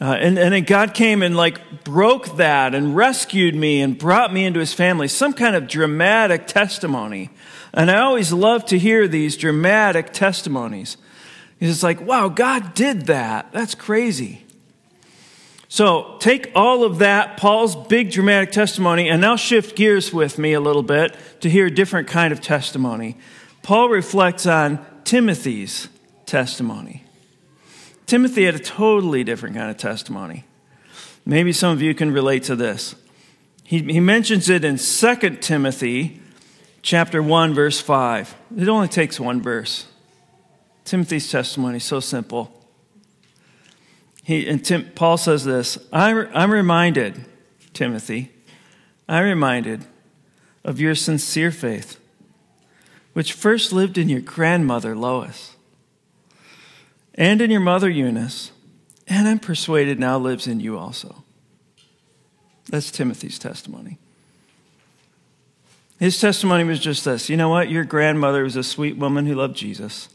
Uh, 0.00 0.16
and, 0.18 0.38
and 0.38 0.54
then 0.54 0.64
God 0.64 0.94
came 0.94 1.22
and 1.22 1.36
like 1.36 1.84
broke 1.84 2.38
that 2.38 2.74
and 2.74 2.96
rescued 2.96 3.54
me 3.54 3.82
and 3.82 3.98
brought 3.98 4.32
me 4.32 4.46
into 4.46 4.60
his 4.60 4.72
family. 4.72 5.06
Some 5.06 5.34
kind 5.34 5.54
of 5.54 5.68
dramatic 5.68 6.46
testimony. 6.46 7.28
And 7.74 7.90
I 7.90 8.00
always 8.00 8.32
love 8.32 8.64
to 8.68 8.78
hear 8.78 9.06
these 9.08 9.36
dramatic 9.36 10.14
testimonies. 10.14 10.96
It's 11.60 11.82
like, 11.82 12.00
wow, 12.00 12.30
God 12.30 12.72
did 12.72 13.08
that. 13.08 13.52
That's 13.52 13.74
crazy. 13.74 14.43
So 15.74 16.14
take 16.20 16.52
all 16.54 16.84
of 16.84 17.00
that, 17.00 17.36
Paul's 17.36 17.74
big 17.74 18.12
dramatic 18.12 18.52
testimony, 18.52 19.08
and 19.08 19.20
now 19.20 19.34
shift 19.34 19.74
gears 19.74 20.12
with 20.12 20.38
me 20.38 20.52
a 20.52 20.60
little 20.60 20.84
bit 20.84 21.16
to 21.40 21.50
hear 21.50 21.66
a 21.66 21.70
different 21.74 22.06
kind 22.06 22.32
of 22.32 22.40
testimony. 22.40 23.16
Paul 23.64 23.88
reflects 23.88 24.46
on 24.46 24.86
Timothy's 25.02 25.88
testimony. 26.26 27.02
Timothy 28.06 28.44
had 28.44 28.54
a 28.54 28.60
totally 28.60 29.24
different 29.24 29.56
kind 29.56 29.68
of 29.68 29.76
testimony. 29.76 30.44
Maybe 31.26 31.52
some 31.52 31.72
of 31.72 31.82
you 31.82 31.92
can 31.92 32.12
relate 32.12 32.44
to 32.44 32.54
this. 32.54 32.94
He, 33.64 33.80
he 33.80 33.98
mentions 33.98 34.48
it 34.48 34.64
in 34.64 34.78
2 34.78 35.16
Timothy 35.40 36.20
chapter 36.82 37.20
1, 37.20 37.52
verse 37.52 37.80
5. 37.80 38.32
It 38.58 38.68
only 38.68 38.86
takes 38.86 39.18
one 39.18 39.42
verse. 39.42 39.88
Timothy's 40.84 41.28
testimony 41.28 41.78
is 41.78 41.84
so 41.84 41.98
simple. 41.98 42.63
He, 44.24 44.48
and 44.48 44.64
Tim, 44.64 44.90
Paul 44.94 45.18
says 45.18 45.44
this 45.44 45.78
I'm, 45.92 46.28
I'm 46.34 46.50
reminded, 46.50 47.26
Timothy, 47.74 48.32
I'm 49.06 49.24
reminded 49.24 49.84
of 50.64 50.80
your 50.80 50.94
sincere 50.94 51.50
faith, 51.50 52.00
which 53.12 53.34
first 53.34 53.72
lived 53.72 53.98
in 53.98 54.08
your 54.08 54.22
grandmother 54.22 54.96
Lois 54.96 55.56
and 57.14 57.42
in 57.42 57.50
your 57.50 57.60
mother 57.60 57.90
Eunice, 57.90 58.50
and 59.06 59.28
I'm 59.28 59.38
persuaded 59.38 60.00
now 60.00 60.18
lives 60.18 60.46
in 60.46 60.58
you 60.58 60.78
also. 60.78 61.22
That's 62.70 62.90
Timothy's 62.90 63.38
testimony. 63.38 63.98
His 66.00 66.18
testimony 66.18 66.64
was 66.64 66.80
just 66.80 67.04
this 67.04 67.28
you 67.28 67.36
know 67.36 67.50
what? 67.50 67.68
Your 67.68 67.84
grandmother 67.84 68.42
was 68.42 68.56
a 68.56 68.64
sweet 68.64 68.96
woman 68.96 69.26
who 69.26 69.34
loved 69.34 69.56
Jesus. 69.56 70.08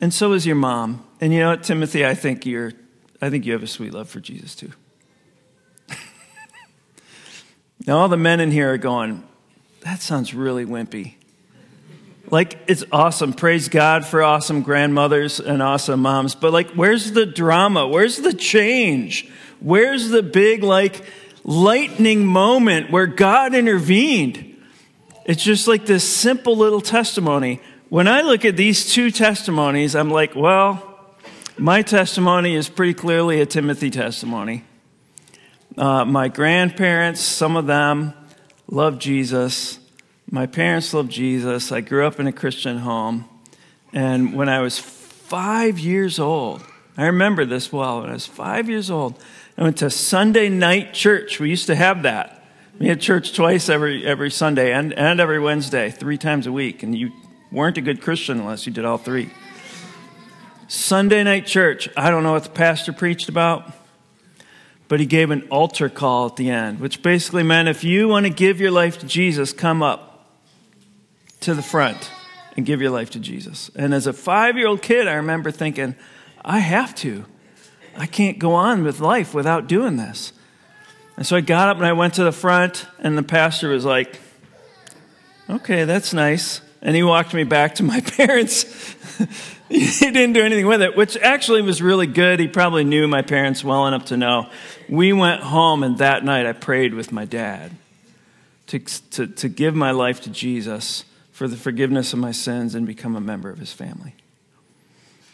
And 0.00 0.12
so 0.12 0.32
is 0.32 0.44
your 0.44 0.56
mom. 0.56 1.06
And 1.20 1.32
you 1.32 1.38
know 1.38 1.50
what, 1.50 1.62
Timothy? 1.62 2.04
I 2.04 2.14
think 2.14 2.44
you're 2.44 2.72
I 3.24 3.30
think 3.30 3.46
you 3.46 3.54
have 3.54 3.62
a 3.62 3.66
sweet 3.66 3.94
love 3.94 4.10
for 4.10 4.20
Jesus 4.20 4.54
too. 4.54 4.70
now, 7.86 7.96
all 7.96 8.08
the 8.08 8.18
men 8.18 8.38
in 8.38 8.50
here 8.50 8.70
are 8.74 8.78
going, 8.78 9.22
that 9.80 10.02
sounds 10.02 10.34
really 10.34 10.66
wimpy. 10.66 11.14
Like, 12.30 12.58
it's 12.66 12.84
awesome. 12.92 13.32
Praise 13.32 13.70
God 13.70 14.04
for 14.04 14.22
awesome 14.22 14.60
grandmothers 14.60 15.40
and 15.40 15.62
awesome 15.62 16.00
moms. 16.00 16.34
But, 16.34 16.52
like, 16.52 16.72
where's 16.72 17.12
the 17.12 17.24
drama? 17.24 17.88
Where's 17.88 18.18
the 18.18 18.34
change? 18.34 19.30
Where's 19.60 20.10
the 20.10 20.22
big, 20.22 20.62
like, 20.62 21.02
lightning 21.44 22.26
moment 22.26 22.90
where 22.90 23.06
God 23.06 23.54
intervened? 23.54 24.54
It's 25.24 25.42
just 25.42 25.66
like 25.66 25.86
this 25.86 26.06
simple 26.06 26.58
little 26.58 26.82
testimony. 26.82 27.62
When 27.88 28.06
I 28.06 28.20
look 28.20 28.44
at 28.44 28.56
these 28.58 28.92
two 28.92 29.10
testimonies, 29.10 29.94
I'm 29.96 30.10
like, 30.10 30.36
well, 30.36 30.93
my 31.58 31.82
testimony 31.82 32.54
is 32.54 32.68
pretty 32.68 32.94
clearly 32.94 33.40
a 33.40 33.46
Timothy 33.46 33.90
testimony. 33.90 34.64
Uh, 35.76 36.04
my 36.04 36.28
grandparents, 36.28 37.20
some 37.20 37.56
of 37.56 37.66
them, 37.66 38.12
loved 38.68 39.00
Jesus. 39.00 39.78
My 40.30 40.46
parents 40.46 40.92
loved 40.92 41.10
Jesus. 41.10 41.70
I 41.70 41.80
grew 41.80 42.06
up 42.06 42.18
in 42.18 42.26
a 42.26 42.32
Christian 42.32 42.78
home. 42.78 43.28
And 43.92 44.34
when 44.34 44.48
I 44.48 44.60
was 44.60 44.78
five 44.78 45.78
years 45.78 46.18
old, 46.18 46.64
I 46.96 47.06
remember 47.06 47.44
this 47.44 47.72
well. 47.72 48.00
When 48.00 48.10
I 48.10 48.14
was 48.14 48.26
five 48.26 48.68
years 48.68 48.90
old, 48.90 49.14
I 49.56 49.62
went 49.62 49.78
to 49.78 49.90
Sunday 49.90 50.48
night 50.48 50.92
church. 50.92 51.38
We 51.38 51.50
used 51.50 51.66
to 51.66 51.76
have 51.76 52.02
that. 52.02 52.44
We 52.80 52.88
had 52.88 53.00
church 53.00 53.34
twice 53.34 53.68
every, 53.68 54.04
every 54.04 54.30
Sunday 54.30 54.72
and, 54.72 54.92
and 54.92 55.20
every 55.20 55.38
Wednesday, 55.38 55.90
three 55.90 56.18
times 56.18 56.48
a 56.48 56.52
week. 56.52 56.82
And 56.82 56.96
you 56.98 57.12
weren't 57.52 57.78
a 57.78 57.80
good 57.80 58.00
Christian 58.00 58.40
unless 58.40 58.66
you 58.66 58.72
did 58.72 58.84
all 58.84 58.98
three. 58.98 59.30
Sunday 60.74 61.22
night 61.22 61.46
church. 61.46 61.88
I 61.96 62.10
don't 62.10 62.24
know 62.24 62.32
what 62.32 62.42
the 62.44 62.50
pastor 62.50 62.92
preached 62.92 63.28
about, 63.28 63.72
but 64.88 64.98
he 64.98 65.06
gave 65.06 65.30
an 65.30 65.46
altar 65.48 65.88
call 65.88 66.26
at 66.26 66.36
the 66.36 66.50
end, 66.50 66.80
which 66.80 67.00
basically 67.00 67.42
meant 67.44 67.68
if 67.68 67.84
you 67.84 68.08
want 68.08 68.26
to 68.26 68.30
give 68.30 68.60
your 68.60 68.72
life 68.72 68.98
to 68.98 69.06
Jesus, 69.06 69.52
come 69.52 69.82
up 69.82 70.36
to 71.40 71.54
the 71.54 71.62
front 71.62 72.10
and 72.56 72.66
give 72.66 72.80
your 72.80 72.90
life 72.90 73.10
to 73.10 73.20
Jesus. 73.20 73.70
And 73.76 73.94
as 73.94 74.06
a 74.06 74.12
five 74.12 74.56
year 74.56 74.66
old 74.66 74.82
kid, 74.82 75.06
I 75.06 75.14
remember 75.14 75.50
thinking, 75.50 75.94
I 76.44 76.58
have 76.58 76.94
to. 76.96 77.24
I 77.96 78.06
can't 78.06 78.40
go 78.40 78.52
on 78.54 78.82
with 78.82 78.98
life 78.98 79.32
without 79.32 79.68
doing 79.68 79.96
this. 79.96 80.32
And 81.16 81.24
so 81.24 81.36
I 81.36 81.40
got 81.40 81.68
up 81.68 81.76
and 81.76 81.86
I 81.86 81.92
went 81.92 82.14
to 82.14 82.24
the 82.24 82.32
front, 82.32 82.86
and 82.98 83.16
the 83.16 83.22
pastor 83.22 83.68
was 83.68 83.84
like, 83.84 84.18
Okay, 85.48 85.84
that's 85.84 86.12
nice. 86.12 86.62
And 86.82 86.96
he 86.96 87.02
walked 87.02 87.32
me 87.32 87.44
back 87.44 87.76
to 87.76 87.82
my 87.82 88.00
parents 88.16 88.64
he 89.80 90.10
didn't 90.12 90.34
do 90.34 90.44
anything 90.44 90.68
with 90.68 90.82
it, 90.82 90.96
which 90.96 91.16
actually 91.16 91.60
was 91.60 91.82
really 91.82 92.06
good. 92.06 92.38
He 92.38 92.46
probably 92.46 92.84
knew 92.84 93.08
my 93.08 93.22
parents 93.22 93.64
well 93.64 93.88
enough 93.88 94.04
to 94.06 94.16
know. 94.16 94.48
We 94.88 95.12
went 95.12 95.42
home, 95.42 95.82
and 95.82 95.98
that 95.98 96.24
night 96.24 96.46
I 96.46 96.52
prayed 96.52 96.94
with 96.94 97.10
my 97.10 97.24
dad 97.24 97.72
to, 98.68 98.78
to, 98.78 99.26
to 99.26 99.48
give 99.48 99.74
my 99.74 99.90
life 99.90 100.20
to 100.22 100.30
Jesus 100.30 101.04
for 101.32 101.48
the 101.48 101.56
forgiveness 101.56 102.12
of 102.12 102.20
my 102.20 102.30
sins 102.30 102.76
and 102.76 102.86
become 102.86 103.16
a 103.16 103.20
member 103.20 103.50
of 103.50 103.58
his 103.58 103.72
family. 103.72 104.14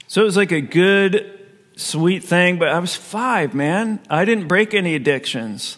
So 0.09 0.23
it 0.23 0.25
was 0.25 0.39
like 0.39 0.53
a 0.53 0.63
good, 0.63 1.39
sweet 1.77 2.25
thing, 2.25 2.59
but 2.59 2.69
I 2.69 2.79
was 2.79 2.97
five, 2.97 3.55
man. 3.55 4.01
I 4.09 4.25
didn't 4.25 4.49
break 4.49 4.73
any 4.73 4.95
addictions. 4.95 5.77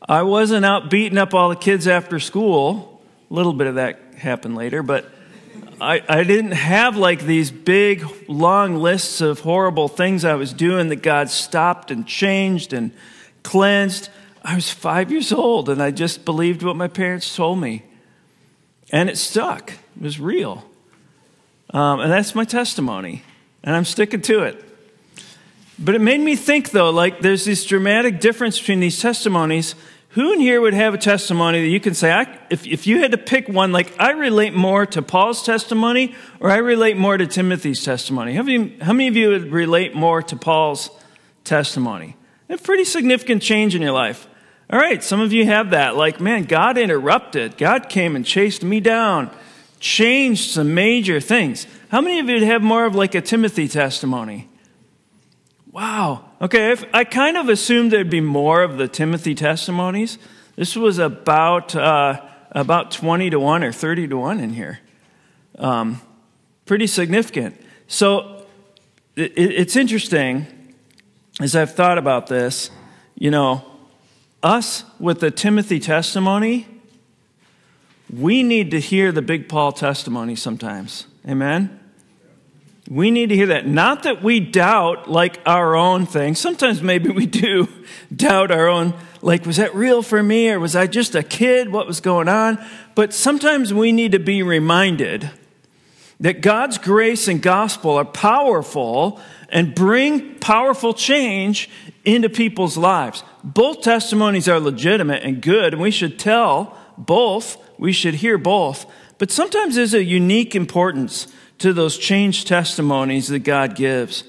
I 0.00 0.22
wasn't 0.22 0.64
out 0.64 0.88
beating 0.88 1.18
up 1.18 1.34
all 1.34 1.50
the 1.50 1.56
kids 1.56 1.86
after 1.86 2.18
school. 2.18 3.02
A 3.30 3.34
little 3.34 3.52
bit 3.52 3.66
of 3.66 3.74
that 3.74 4.00
happened 4.16 4.56
later, 4.56 4.82
but 4.82 5.10
I, 5.80 6.02
I 6.08 6.24
didn't 6.24 6.52
have 6.52 6.96
like 6.96 7.20
these 7.20 7.50
big, 7.50 8.04
long 8.28 8.76
lists 8.76 9.20
of 9.20 9.40
horrible 9.40 9.86
things 9.88 10.24
I 10.24 10.34
was 10.34 10.52
doing 10.52 10.88
that 10.88 11.02
God 11.02 11.30
stopped 11.30 11.90
and 11.90 12.06
changed 12.06 12.72
and 12.72 12.92
cleansed. 13.44 14.08
I 14.42 14.56
was 14.56 14.70
five 14.70 15.12
years 15.12 15.32
old 15.32 15.68
and 15.68 15.82
I 15.82 15.90
just 15.90 16.24
believed 16.24 16.62
what 16.62 16.74
my 16.74 16.88
parents 16.88 17.34
told 17.34 17.60
me. 17.60 17.84
And 18.90 19.08
it 19.08 19.18
stuck, 19.18 19.72
it 19.72 20.02
was 20.02 20.18
real. 20.18 20.64
Um, 21.70 22.00
and 22.00 22.10
that's 22.10 22.34
my 22.34 22.44
testimony. 22.44 23.22
And 23.62 23.76
I'm 23.76 23.84
sticking 23.84 24.22
to 24.22 24.42
it. 24.42 24.64
But 25.78 25.94
it 25.94 26.00
made 26.00 26.20
me 26.20 26.34
think, 26.34 26.70
though, 26.70 26.90
like 26.90 27.20
there's 27.20 27.44
this 27.44 27.64
dramatic 27.64 28.18
difference 28.18 28.58
between 28.58 28.80
these 28.80 29.00
testimonies 29.00 29.76
who 30.10 30.32
in 30.32 30.40
here 30.40 30.60
would 30.60 30.74
have 30.74 30.94
a 30.94 30.98
testimony 30.98 31.60
that 31.60 31.68
you 31.68 31.80
can 31.80 31.94
say, 31.94 32.10
I, 32.10 32.38
if, 32.48 32.66
if 32.66 32.86
you 32.86 33.00
had 33.00 33.10
to 33.12 33.18
pick 33.18 33.48
one, 33.48 33.72
like 33.72 33.94
I 34.00 34.12
relate 34.12 34.54
more 34.54 34.86
to 34.86 35.02
Paul's 35.02 35.42
testimony 35.42 36.14
or 36.40 36.50
I 36.50 36.56
relate 36.56 36.96
more 36.96 37.18
to 37.18 37.26
Timothy's 37.26 37.84
testimony? 37.84 38.34
How 38.34 38.42
many, 38.42 38.78
how 38.78 38.92
many 38.92 39.08
of 39.08 39.16
you 39.16 39.28
would 39.30 39.52
relate 39.52 39.94
more 39.94 40.22
to 40.22 40.36
Paul's 40.36 40.90
testimony? 41.44 42.16
A 42.48 42.56
pretty 42.56 42.84
significant 42.84 43.42
change 43.42 43.74
in 43.74 43.82
your 43.82 43.92
life. 43.92 44.26
All 44.70 44.78
right, 44.78 45.02
some 45.02 45.20
of 45.20 45.32
you 45.32 45.44
have 45.46 45.70
that. 45.70 45.96
Like, 45.96 46.20
man, 46.20 46.44
God 46.44 46.78
interrupted. 46.78 47.58
God 47.58 47.88
came 47.88 48.16
and 48.16 48.24
chased 48.24 48.62
me 48.62 48.80
down, 48.80 49.30
changed 49.80 50.50
some 50.50 50.74
major 50.74 51.20
things. 51.20 51.66
How 51.90 52.00
many 52.00 52.18
of 52.18 52.28
you 52.28 52.44
have 52.46 52.62
more 52.62 52.86
of 52.86 52.94
like 52.94 53.14
a 53.14 53.20
Timothy 53.20 53.68
testimony? 53.68 54.48
Wow. 55.70 56.30
Okay, 56.40 56.72
if, 56.72 56.84
I 56.94 57.04
kind 57.04 57.36
of 57.36 57.48
assumed 57.48 57.92
there'd 57.92 58.10
be 58.10 58.20
more 58.20 58.62
of 58.62 58.78
the 58.78 58.88
Timothy 58.88 59.34
testimonies. 59.34 60.18
This 60.56 60.74
was 60.74 60.98
about 60.98 61.74
uh, 61.74 62.20
about 62.52 62.90
20 62.90 63.30
to 63.30 63.38
1 63.40 63.62
or 63.62 63.72
30 63.72 64.08
to 64.08 64.16
1 64.16 64.40
in 64.40 64.54
here. 64.54 64.80
Um, 65.58 66.00
pretty 66.66 66.86
significant. 66.86 67.60
So 67.86 68.46
it, 69.16 69.32
it's 69.36 69.76
interesting 69.76 70.46
as 71.40 71.54
I've 71.54 71.74
thought 71.74 71.98
about 71.98 72.26
this, 72.26 72.70
you 73.14 73.30
know, 73.30 73.64
us 74.42 74.84
with 74.98 75.20
the 75.20 75.30
Timothy 75.30 75.78
testimony, 75.78 76.66
we 78.10 78.42
need 78.42 78.70
to 78.70 78.80
hear 78.80 79.12
the 79.12 79.22
big 79.22 79.48
Paul 79.48 79.72
testimony 79.72 80.34
sometimes. 80.34 81.06
Amen? 81.28 81.78
We 82.88 83.10
need 83.10 83.28
to 83.28 83.36
hear 83.36 83.48
that. 83.48 83.66
Not 83.66 84.04
that 84.04 84.22
we 84.22 84.40
doubt 84.40 85.10
like 85.10 85.40
our 85.44 85.76
own 85.76 86.06
thing. 86.06 86.34
Sometimes 86.34 86.82
maybe 86.82 87.10
we 87.10 87.26
do 87.26 87.68
doubt 88.16 88.50
our 88.50 88.66
own, 88.66 88.94
like, 89.20 89.44
was 89.44 89.58
that 89.58 89.74
real 89.74 90.02
for 90.02 90.22
me 90.22 90.50
or 90.50 90.58
was 90.58 90.74
I 90.74 90.86
just 90.86 91.14
a 91.14 91.22
kid? 91.22 91.70
What 91.70 91.86
was 91.86 92.00
going 92.00 92.28
on? 92.28 92.58
But 92.94 93.12
sometimes 93.12 93.74
we 93.74 93.92
need 93.92 94.12
to 94.12 94.18
be 94.18 94.42
reminded 94.42 95.30
that 96.20 96.40
God's 96.40 96.78
grace 96.78 97.28
and 97.28 97.42
gospel 97.42 97.92
are 97.92 98.06
powerful 98.06 99.20
and 99.50 99.74
bring 99.74 100.38
powerful 100.38 100.94
change 100.94 101.68
into 102.06 102.30
people's 102.30 102.78
lives. 102.78 103.22
Both 103.44 103.82
testimonies 103.82 104.48
are 104.48 104.58
legitimate 104.58 105.22
and 105.22 105.42
good, 105.42 105.74
and 105.74 105.82
we 105.82 105.90
should 105.90 106.18
tell 106.18 106.76
both. 106.96 107.58
We 107.78 107.92
should 107.92 108.14
hear 108.14 108.38
both. 108.38 108.86
But 109.18 109.30
sometimes 109.30 109.74
there's 109.74 109.94
a 109.94 110.02
unique 110.02 110.54
importance 110.54 111.28
to 111.58 111.72
those 111.72 111.98
changed 111.98 112.46
testimonies 112.46 113.28
that 113.28 113.40
God 113.40 113.74
gives. 113.74 114.24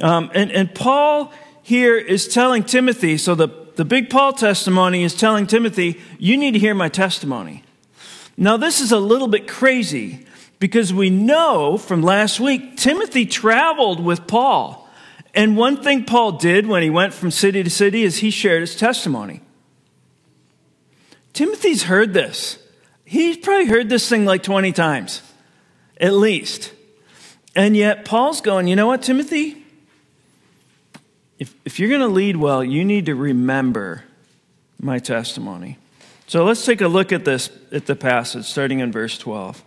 Um, 0.00 0.30
and, 0.34 0.50
and 0.52 0.74
Paul 0.74 1.32
here 1.62 1.96
is 1.96 2.28
telling 2.28 2.64
Timothy, 2.64 3.18
so 3.18 3.34
the, 3.34 3.48
the 3.76 3.84
big 3.84 4.10
Paul 4.10 4.32
testimony 4.32 5.04
is 5.04 5.14
telling 5.14 5.46
Timothy, 5.46 6.00
you 6.18 6.36
need 6.36 6.52
to 6.52 6.58
hear 6.58 6.74
my 6.74 6.88
testimony. 6.88 7.62
Now, 8.36 8.56
this 8.56 8.80
is 8.80 8.92
a 8.92 8.98
little 8.98 9.28
bit 9.28 9.48
crazy 9.48 10.26
because 10.58 10.92
we 10.92 11.10
know 11.10 11.76
from 11.76 12.02
last 12.02 12.40
week, 12.40 12.76
Timothy 12.76 13.26
traveled 13.26 14.04
with 14.04 14.26
Paul. 14.26 14.88
And 15.34 15.56
one 15.56 15.82
thing 15.82 16.04
Paul 16.04 16.32
did 16.32 16.66
when 16.66 16.82
he 16.82 16.90
went 16.90 17.14
from 17.14 17.30
city 17.30 17.62
to 17.62 17.70
city 17.70 18.02
is 18.02 18.18
he 18.18 18.30
shared 18.30 18.62
his 18.62 18.76
testimony. 18.76 19.40
Timothy's 21.32 21.84
heard 21.84 22.14
this. 22.14 22.58
He's 23.04 23.36
probably 23.36 23.66
heard 23.66 23.88
this 23.88 24.08
thing 24.08 24.24
like 24.24 24.42
20 24.42 24.72
times, 24.72 25.22
at 26.00 26.14
least. 26.14 26.72
And 27.54 27.76
yet, 27.76 28.04
Paul's 28.04 28.40
going, 28.40 28.68
you 28.68 28.76
know 28.76 28.86
what, 28.86 29.02
Timothy? 29.02 29.64
If, 31.38 31.54
if 31.64 31.78
you're 31.78 31.88
going 31.88 32.00
to 32.00 32.08
lead 32.08 32.36
well, 32.36 32.62
you 32.62 32.84
need 32.84 33.06
to 33.06 33.14
remember 33.14 34.04
my 34.80 34.98
testimony. 34.98 35.78
So 36.26 36.44
let's 36.44 36.64
take 36.64 36.80
a 36.80 36.88
look 36.88 37.12
at 37.12 37.24
this, 37.24 37.50
at 37.72 37.86
the 37.86 37.96
passage, 37.96 38.44
starting 38.44 38.80
in 38.80 38.92
verse 38.92 39.18
12. 39.18 39.64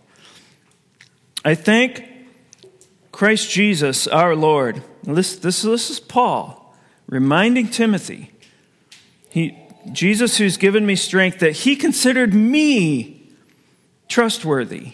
I 1.43 1.55
thank 1.55 2.07
Christ 3.11 3.49
Jesus, 3.49 4.07
our 4.07 4.35
Lord. 4.35 4.83
This, 5.03 5.35
this, 5.37 5.63
this 5.63 5.89
is 5.89 5.99
Paul 5.99 6.75
reminding 7.07 7.69
Timothy. 7.69 8.31
He, 9.29 9.57
Jesus, 9.91 10.37
who's 10.37 10.57
given 10.57 10.85
me 10.85 10.95
strength, 10.95 11.39
that 11.39 11.51
he 11.51 11.75
considered 11.75 12.33
me 12.33 13.29
trustworthy. 14.07 14.93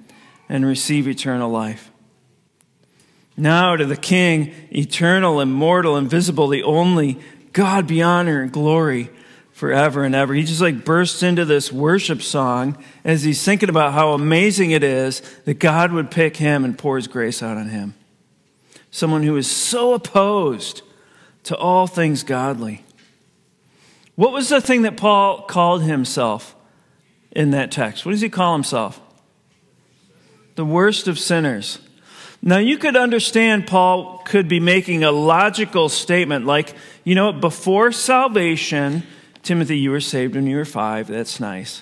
and 0.51 0.65
receive 0.65 1.07
eternal 1.07 1.49
life. 1.49 1.89
Now 3.37 3.77
to 3.77 3.85
the 3.85 3.95
King, 3.95 4.53
eternal, 4.69 5.39
immortal, 5.39 5.95
invisible, 5.95 6.49
the 6.49 6.63
only 6.63 7.19
God 7.53 7.87
be 7.87 8.01
honor 8.01 8.41
and 8.41 8.51
glory 8.51 9.09
forever 9.53 10.03
and 10.03 10.13
ever. 10.13 10.33
He 10.33 10.43
just 10.43 10.59
like 10.59 10.83
bursts 10.83 11.23
into 11.23 11.45
this 11.45 11.71
worship 11.71 12.21
song 12.21 12.77
as 13.05 13.23
he's 13.23 13.41
thinking 13.41 13.69
about 13.69 13.93
how 13.93 14.11
amazing 14.11 14.71
it 14.71 14.83
is 14.83 15.21
that 15.45 15.57
God 15.57 15.93
would 15.93 16.11
pick 16.11 16.35
him 16.35 16.65
and 16.65 16.77
pour 16.77 16.97
his 16.97 17.07
grace 17.07 17.41
out 17.41 17.55
on 17.55 17.69
him. 17.69 17.93
Someone 18.91 19.23
who 19.23 19.37
is 19.37 19.49
so 19.49 19.93
opposed 19.93 20.81
to 21.43 21.55
all 21.55 21.87
things 21.87 22.23
godly. 22.23 22.83
What 24.15 24.33
was 24.33 24.49
the 24.49 24.59
thing 24.59 24.81
that 24.81 24.97
Paul 24.97 25.43
called 25.43 25.83
himself 25.83 26.57
in 27.31 27.51
that 27.51 27.71
text? 27.71 28.05
What 28.05 28.11
does 28.11 28.19
he 28.19 28.29
call 28.29 28.51
himself? 28.51 29.00
The 30.61 30.65
worst 30.65 31.07
of 31.07 31.17
sinners. 31.17 31.79
Now, 32.39 32.59
you 32.59 32.77
could 32.77 32.95
understand 32.95 33.65
Paul 33.65 34.19
could 34.25 34.47
be 34.47 34.59
making 34.59 35.03
a 35.03 35.11
logical 35.11 35.89
statement 35.89 36.45
like, 36.45 36.75
you 37.03 37.15
know, 37.15 37.33
before 37.33 37.91
salvation, 37.91 39.01
Timothy, 39.41 39.79
you 39.79 39.89
were 39.89 39.99
saved 39.99 40.35
when 40.35 40.45
you 40.45 40.57
were 40.57 40.65
five. 40.65 41.07
That's 41.07 41.39
nice. 41.39 41.81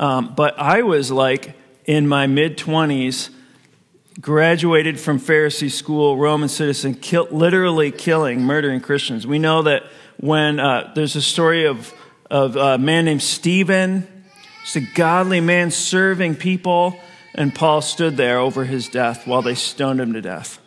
Um, 0.00 0.34
but 0.34 0.58
I 0.58 0.82
was 0.82 1.12
like 1.12 1.54
in 1.84 2.08
my 2.08 2.26
mid 2.26 2.58
20s, 2.58 3.30
graduated 4.20 4.98
from 4.98 5.20
Pharisee 5.20 5.70
school, 5.70 6.16
Roman 6.16 6.48
citizen, 6.48 6.94
kill, 6.94 7.28
literally 7.30 7.92
killing, 7.92 8.40
murdering 8.40 8.80
Christians. 8.80 9.24
We 9.24 9.38
know 9.38 9.62
that 9.62 9.84
when 10.16 10.58
uh, 10.58 10.90
there's 10.96 11.14
a 11.14 11.22
story 11.22 11.66
of, 11.66 11.94
of 12.28 12.56
a 12.56 12.76
man 12.76 13.04
named 13.04 13.22
Stephen, 13.22 14.04
he's 14.64 14.74
a 14.74 14.80
godly 14.96 15.40
man 15.40 15.70
serving 15.70 16.34
people, 16.34 16.98
and 17.36 17.54
Paul 17.54 17.82
stood 17.82 18.16
there 18.16 18.38
over 18.38 18.64
his 18.64 18.88
death 18.88 19.26
while 19.26 19.42
they 19.42 19.54
stoned 19.54 20.00
him 20.00 20.14
to 20.14 20.22
death. 20.22 20.58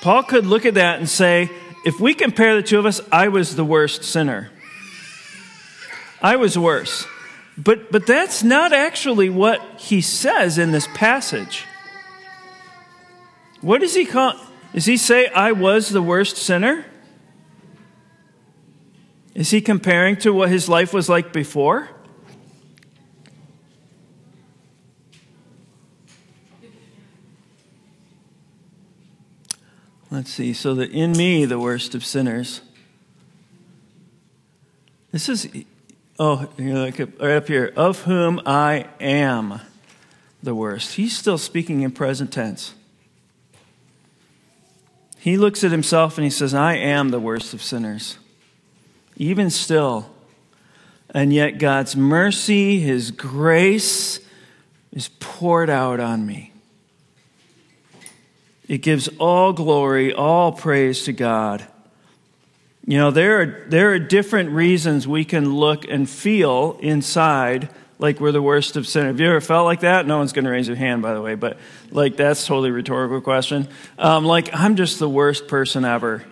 Paul 0.00 0.22
could 0.22 0.46
look 0.46 0.66
at 0.66 0.74
that 0.74 0.98
and 0.98 1.08
say, 1.08 1.50
if 1.84 2.00
we 2.00 2.14
compare 2.14 2.56
the 2.56 2.62
two 2.62 2.78
of 2.78 2.86
us, 2.86 3.00
I 3.12 3.28
was 3.28 3.56
the 3.56 3.64
worst 3.64 4.02
sinner. 4.04 4.50
I 6.20 6.36
was 6.36 6.58
worse. 6.58 7.06
But, 7.56 7.92
but 7.92 8.06
that's 8.06 8.42
not 8.42 8.72
actually 8.72 9.28
what 9.28 9.60
he 9.78 10.00
says 10.00 10.58
in 10.58 10.72
this 10.72 10.88
passage. 10.94 11.64
What 13.60 13.80
does 13.80 13.94
he 13.94 14.04
call? 14.04 14.34
Does 14.72 14.86
he 14.86 14.96
say, 14.96 15.28
I 15.28 15.52
was 15.52 15.90
the 15.90 16.02
worst 16.02 16.36
sinner? 16.36 16.84
Is 19.34 19.50
he 19.50 19.60
comparing 19.60 20.16
to 20.18 20.32
what 20.32 20.48
his 20.48 20.68
life 20.68 20.92
was 20.92 21.08
like 21.08 21.32
before? 21.32 21.88
Let's 30.14 30.30
see. 30.30 30.52
So 30.52 30.76
that 30.76 30.92
in 30.92 31.10
me, 31.10 31.44
the 31.44 31.58
worst 31.58 31.96
of 31.96 32.04
sinners. 32.04 32.60
This 35.10 35.28
is, 35.28 35.48
oh, 36.20 36.48
like 36.56 37.00
right 37.00 37.32
up 37.32 37.48
here. 37.48 37.72
Of 37.74 38.02
whom 38.02 38.40
I 38.46 38.86
am 39.00 39.60
the 40.40 40.54
worst. 40.54 40.94
He's 40.94 41.16
still 41.16 41.36
speaking 41.36 41.82
in 41.82 41.90
present 41.90 42.32
tense. 42.32 42.74
He 45.18 45.36
looks 45.36 45.64
at 45.64 45.72
himself 45.72 46.16
and 46.16 46.24
he 46.24 46.30
says, 46.30 46.54
I 46.54 46.74
am 46.74 47.08
the 47.08 47.18
worst 47.18 47.52
of 47.52 47.60
sinners. 47.60 48.16
Even 49.16 49.50
still. 49.50 50.14
And 51.10 51.32
yet 51.32 51.58
God's 51.58 51.96
mercy, 51.96 52.78
His 52.78 53.10
grace 53.10 54.20
is 54.92 55.08
poured 55.18 55.70
out 55.70 55.98
on 55.98 56.24
me. 56.24 56.53
It 58.68 58.78
gives 58.78 59.08
all 59.18 59.52
glory, 59.52 60.12
all 60.12 60.52
praise 60.52 61.04
to 61.04 61.12
God. 61.12 61.66
You 62.86 62.98
know, 62.98 63.10
there 63.10 63.40
are, 63.40 63.64
there 63.68 63.92
are 63.92 63.98
different 63.98 64.50
reasons 64.50 65.08
we 65.08 65.24
can 65.24 65.54
look 65.54 65.86
and 65.86 66.08
feel 66.08 66.78
inside 66.80 67.70
like 67.98 68.20
we're 68.20 68.32
the 68.32 68.42
worst 68.42 68.76
of 68.76 68.86
sin. 68.86 69.06
Have 69.06 69.20
you 69.20 69.26
ever 69.28 69.40
felt 69.40 69.64
like 69.64 69.80
that? 69.80 70.06
No 70.06 70.18
one's 70.18 70.32
going 70.32 70.44
to 70.44 70.50
raise 70.50 70.66
their 70.66 70.76
hand, 70.76 71.00
by 71.00 71.14
the 71.14 71.22
way, 71.22 71.34
but 71.34 71.58
like 71.90 72.16
that's 72.16 72.46
totally 72.46 72.70
rhetorical 72.70 73.20
question. 73.20 73.68
Um, 73.98 74.24
like, 74.24 74.54
I'm 74.54 74.76
just 74.76 74.98
the 74.98 75.08
worst 75.08 75.48
person 75.48 75.84
ever. 75.84 76.24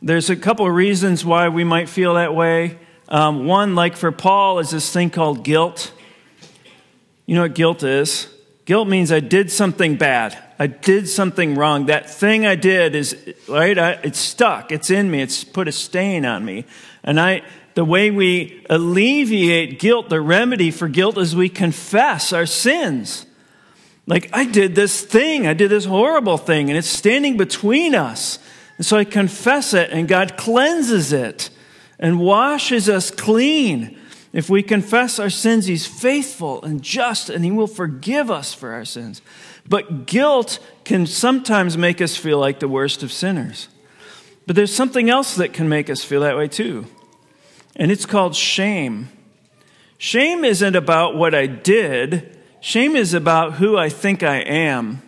There's 0.00 0.30
a 0.30 0.36
couple 0.36 0.66
of 0.66 0.74
reasons 0.74 1.24
why 1.24 1.48
we 1.48 1.64
might 1.64 1.88
feel 1.88 2.14
that 2.14 2.34
way. 2.34 2.78
Um, 3.08 3.46
one, 3.46 3.74
like 3.74 3.96
for 3.96 4.12
Paul, 4.12 4.58
is 4.58 4.70
this 4.70 4.90
thing 4.90 5.10
called 5.10 5.44
guilt. 5.44 5.92
You 7.26 7.34
know 7.34 7.42
what 7.42 7.54
guilt 7.54 7.82
is? 7.82 8.28
Guilt 8.66 8.88
means 8.88 9.12
I 9.12 9.20
did 9.20 9.50
something 9.50 9.96
bad. 9.96 10.36
I 10.58 10.66
did 10.66 11.08
something 11.08 11.54
wrong. 11.54 11.86
That 11.86 12.10
thing 12.10 12.46
I 12.46 12.56
did 12.56 12.96
is, 12.96 13.16
right, 13.48 13.78
I, 13.78 13.92
it's 14.02 14.18
stuck. 14.18 14.72
It's 14.72 14.90
in 14.90 15.08
me. 15.10 15.22
It's 15.22 15.44
put 15.44 15.68
a 15.68 15.72
stain 15.72 16.24
on 16.24 16.44
me. 16.44 16.64
And 17.04 17.20
I, 17.20 17.42
the 17.74 17.84
way 17.84 18.10
we 18.10 18.66
alleviate 18.68 19.78
guilt, 19.78 20.08
the 20.08 20.20
remedy 20.20 20.72
for 20.72 20.88
guilt 20.88 21.16
is 21.16 21.36
we 21.36 21.48
confess 21.48 22.32
our 22.32 22.44
sins. 22.44 23.24
Like, 24.08 24.30
I 24.32 24.44
did 24.44 24.74
this 24.74 25.00
thing. 25.00 25.46
I 25.46 25.54
did 25.54 25.70
this 25.70 25.84
horrible 25.84 26.36
thing, 26.36 26.68
and 26.68 26.76
it's 26.76 26.88
standing 26.88 27.36
between 27.36 27.94
us. 27.94 28.40
And 28.78 28.86
so 28.86 28.96
I 28.96 29.04
confess 29.04 29.74
it, 29.74 29.90
and 29.90 30.08
God 30.08 30.36
cleanses 30.36 31.12
it 31.12 31.50
and 32.00 32.18
washes 32.18 32.88
us 32.88 33.12
clean. 33.12 33.96
If 34.36 34.50
we 34.50 34.62
confess 34.62 35.18
our 35.18 35.30
sins, 35.30 35.64
He's 35.64 35.86
faithful 35.86 36.62
and 36.62 36.82
just, 36.82 37.30
and 37.30 37.42
He 37.42 37.50
will 37.50 37.66
forgive 37.66 38.30
us 38.30 38.52
for 38.52 38.72
our 38.72 38.84
sins. 38.84 39.22
But 39.66 40.04
guilt 40.04 40.58
can 40.84 41.06
sometimes 41.06 41.78
make 41.78 42.02
us 42.02 42.18
feel 42.18 42.38
like 42.38 42.60
the 42.60 42.68
worst 42.68 43.02
of 43.02 43.10
sinners. 43.10 43.68
But 44.46 44.54
there's 44.54 44.74
something 44.74 45.08
else 45.08 45.36
that 45.36 45.54
can 45.54 45.70
make 45.70 45.88
us 45.88 46.04
feel 46.04 46.20
that 46.20 46.36
way 46.36 46.48
too, 46.48 46.84
and 47.76 47.90
it's 47.90 48.04
called 48.04 48.36
shame. 48.36 49.08
Shame 49.96 50.44
isn't 50.44 50.76
about 50.76 51.16
what 51.16 51.34
I 51.34 51.46
did, 51.46 52.38
shame 52.60 52.94
is 52.94 53.14
about 53.14 53.54
who 53.54 53.78
I 53.78 53.88
think 53.88 54.22
I 54.22 54.40
am. 54.40 55.00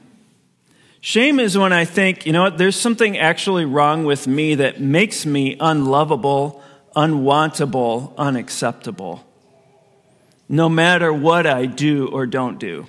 Shame 1.03 1.39
is 1.39 1.59
when 1.59 1.75
I 1.75 1.85
think, 1.85 2.25
you 2.25 2.33
know 2.33 2.45
what, 2.45 2.57
there's 2.57 2.81
something 2.81 3.19
actually 3.19 3.67
wrong 3.67 4.05
with 4.05 4.27
me 4.27 4.55
that 4.55 4.81
makes 4.81 5.27
me 5.27 5.55
unlovable, 5.61 6.63
unwantable, 6.99 8.13
unacceptable, 8.17 9.25
no 10.49 10.69
matter 10.69 11.13
what 11.13 11.47
I 11.47 11.65
do 11.67 12.09
or 12.09 12.27
don't 12.27 12.59
do. 12.59 12.87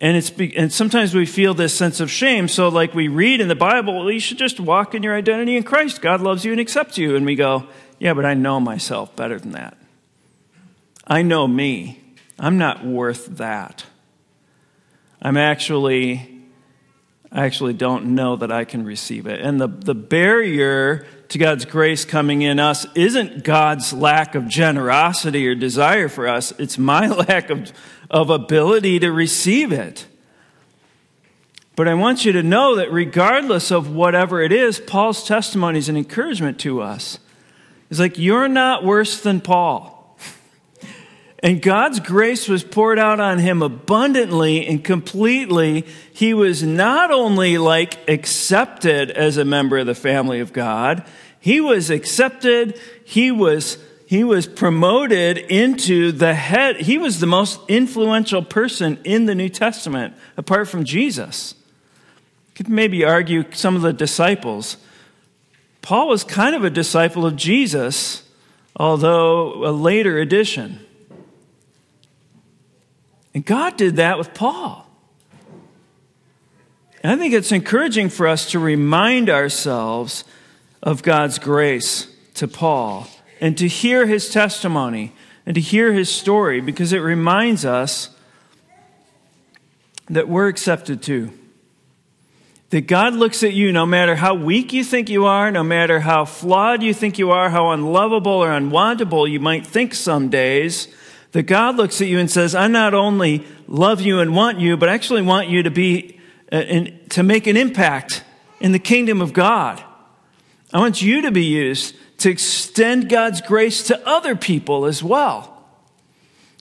And, 0.00 0.16
it's, 0.16 0.30
and 0.56 0.72
sometimes 0.72 1.16
we 1.16 1.26
feel 1.26 1.54
this 1.54 1.74
sense 1.74 1.98
of 1.98 2.08
shame. 2.08 2.46
So, 2.46 2.68
like 2.68 2.94
we 2.94 3.08
read 3.08 3.40
in 3.40 3.48
the 3.48 3.56
Bible, 3.56 3.96
well, 3.98 4.10
you 4.12 4.20
should 4.20 4.38
just 4.38 4.60
walk 4.60 4.94
in 4.94 5.02
your 5.02 5.16
identity 5.16 5.56
in 5.56 5.64
Christ. 5.64 6.00
God 6.00 6.20
loves 6.20 6.44
you 6.44 6.52
and 6.52 6.60
accepts 6.60 6.96
you. 6.96 7.16
And 7.16 7.26
we 7.26 7.34
go, 7.34 7.66
yeah, 7.98 8.14
but 8.14 8.24
I 8.24 8.34
know 8.34 8.60
myself 8.60 9.16
better 9.16 9.40
than 9.40 9.50
that. 9.52 9.76
I 11.04 11.22
know 11.22 11.48
me. 11.48 12.00
I'm 12.38 12.58
not 12.58 12.86
worth 12.86 13.38
that. 13.38 13.84
I'm 15.20 15.36
actually, 15.36 16.44
I 17.32 17.44
actually 17.44 17.72
don't 17.72 18.14
know 18.14 18.36
that 18.36 18.52
I 18.52 18.64
can 18.64 18.84
receive 18.84 19.26
it. 19.26 19.40
And 19.40 19.60
the, 19.60 19.66
the 19.66 19.96
barrier 19.96 21.08
to 21.28 21.38
God's 21.38 21.64
grace 21.64 22.04
coming 22.04 22.42
in 22.42 22.58
us 22.58 22.86
isn't 22.94 23.44
God's 23.44 23.92
lack 23.92 24.34
of 24.34 24.48
generosity 24.48 25.46
or 25.46 25.54
desire 25.54 26.08
for 26.08 26.26
us, 26.26 26.52
it's 26.58 26.78
my 26.78 27.06
lack 27.28 27.50
of, 27.50 27.72
of 28.10 28.30
ability 28.30 28.98
to 29.00 29.12
receive 29.12 29.72
it. 29.72 30.06
But 31.76 31.86
I 31.86 31.94
want 31.94 32.24
you 32.24 32.32
to 32.32 32.42
know 32.42 32.76
that 32.76 32.90
regardless 32.90 33.70
of 33.70 33.94
whatever 33.94 34.40
it 34.42 34.50
is, 34.50 34.80
Paul's 34.80 35.24
testimony 35.24 35.78
is 35.78 35.88
an 35.88 35.96
encouragement 35.96 36.58
to 36.60 36.82
us. 36.82 37.20
It's 37.90 38.00
like, 38.00 38.18
you're 38.18 38.48
not 38.48 38.84
worse 38.84 39.20
than 39.20 39.40
Paul. 39.40 39.97
And 41.40 41.62
God's 41.62 42.00
grace 42.00 42.48
was 42.48 42.64
poured 42.64 42.98
out 42.98 43.20
on 43.20 43.38
him 43.38 43.62
abundantly 43.62 44.66
and 44.66 44.82
completely. 44.82 45.86
He 46.12 46.34
was 46.34 46.62
not 46.64 47.12
only 47.12 47.58
like 47.58 48.08
accepted 48.08 49.10
as 49.12 49.36
a 49.36 49.44
member 49.44 49.78
of 49.78 49.86
the 49.86 49.94
family 49.94 50.40
of 50.40 50.52
God, 50.52 51.04
he 51.38 51.60
was 51.60 51.90
accepted, 51.90 52.80
he 53.04 53.30
was 53.30 53.78
he 54.06 54.24
was 54.24 54.46
promoted 54.46 55.36
into 55.36 56.12
the 56.12 56.32
head. 56.32 56.80
He 56.80 56.96
was 56.96 57.20
the 57.20 57.26
most 57.26 57.60
influential 57.68 58.42
person 58.42 58.98
in 59.04 59.26
the 59.26 59.34
New 59.34 59.50
Testament 59.50 60.14
apart 60.38 60.66
from 60.66 60.84
Jesus. 60.84 61.54
Could 62.54 62.70
maybe 62.70 63.04
argue 63.04 63.44
some 63.52 63.76
of 63.76 63.82
the 63.82 63.92
disciples. 63.92 64.78
Paul 65.82 66.08
was 66.08 66.24
kind 66.24 66.56
of 66.56 66.64
a 66.64 66.70
disciple 66.70 67.26
of 67.26 67.36
Jesus, 67.36 68.22
although 68.76 69.62
a 69.66 69.72
later 69.72 70.18
addition. 70.18 70.80
And 73.34 73.44
God 73.44 73.76
did 73.76 73.96
that 73.96 74.18
with 74.18 74.34
Paul. 74.34 74.86
And 77.02 77.12
I 77.12 77.16
think 77.16 77.34
it's 77.34 77.52
encouraging 77.52 78.08
for 78.08 78.26
us 78.26 78.50
to 78.50 78.58
remind 78.58 79.30
ourselves 79.30 80.24
of 80.82 81.02
God's 81.02 81.38
grace 81.38 82.08
to 82.34 82.48
Paul 82.48 83.06
and 83.40 83.56
to 83.58 83.68
hear 83.68 84.06
his 84.06 84.30
testimony 84.30 85.12
and 85.46 85.54
to 85.54 85.60
hear 85.60 85.92
his 85.92 86.08
story 86.08 86.60
because 86.60 86.92
it 86.92 86.98
reminds 86.98 87.64
us 87.64 88.10
that 90.08 90.28
we're 90.28 90.48
accepted 90.48 91.02
too. 91.02 91.32
That 92.70 92.86
God 92.86 93.14
looks 93.14 93.42
at 93.42 93.54
you 93.54 93.72
no 93.72 93.86
matter 93.86 94.16
how 94.16 94.34
weak 94.34 94.72
you 94.72 94.84
think 94.84 95.08
you 95.08 95.24
are, 95.24 95.50
no 95.50 95.62
matter 95.62 96.00
how 96.00 96.26
flawed 96.26 96.82
you 96.82 96.92
think 96.92 97.18
you 97.18 97.30
are, 97.30 97.48
how 97.48 97.70
unlovable 97.70 98.32
or 98.32 98.50
unwantable 98.50 99.30
you 99.30 99.40
might 99.40 99.66
think 99.66 99.94
some 99.94 100.28
days, 100.28 100.88
that 101.32 101.42
God 101.42 101.76
looks 101.76 102.00
at 102.00 102.08
you 102.08 102.18
and 102.18 102.30
says, 102.30 102.54
I 102.54 102.68
not 102.68 102.94
only 102.94 103.44
love 103.66 104.00
you 104.00 104.20
and 104.20 104.34
want 104.34 104.60
you, 104.60 104.76
but 104.76 104.88
actually 104.88 105.22
want 105.22 105.48
you 105.48 105.62
to 105.62 105.70
be, 105.70 106.18
uh, 106.52 106.56
in, 106.56 106.98
to 107.10 107.22
make 107.22 107.46
an 107.46 107.56
impact 107.56 108.24
in 108.60 108.72
the 108.72 108.78
kingdom 108.78 109.20
of 109.20 109.32
God. 109.32 109.82
I 110.72 110.78
want 110.78 111.02
you 111.02 111.22
to 111.22 111.30
be 111.30 111.44
used 111.44 111.94
to 112.18 112.30
extend 112.30 113.08
God's 113.08 113.40
grace 113.40 113.82
to 113.84 114.08
other 114.08 114.34
people 114.34 114.84
as 114.84 115.02
well. 115.02 115.54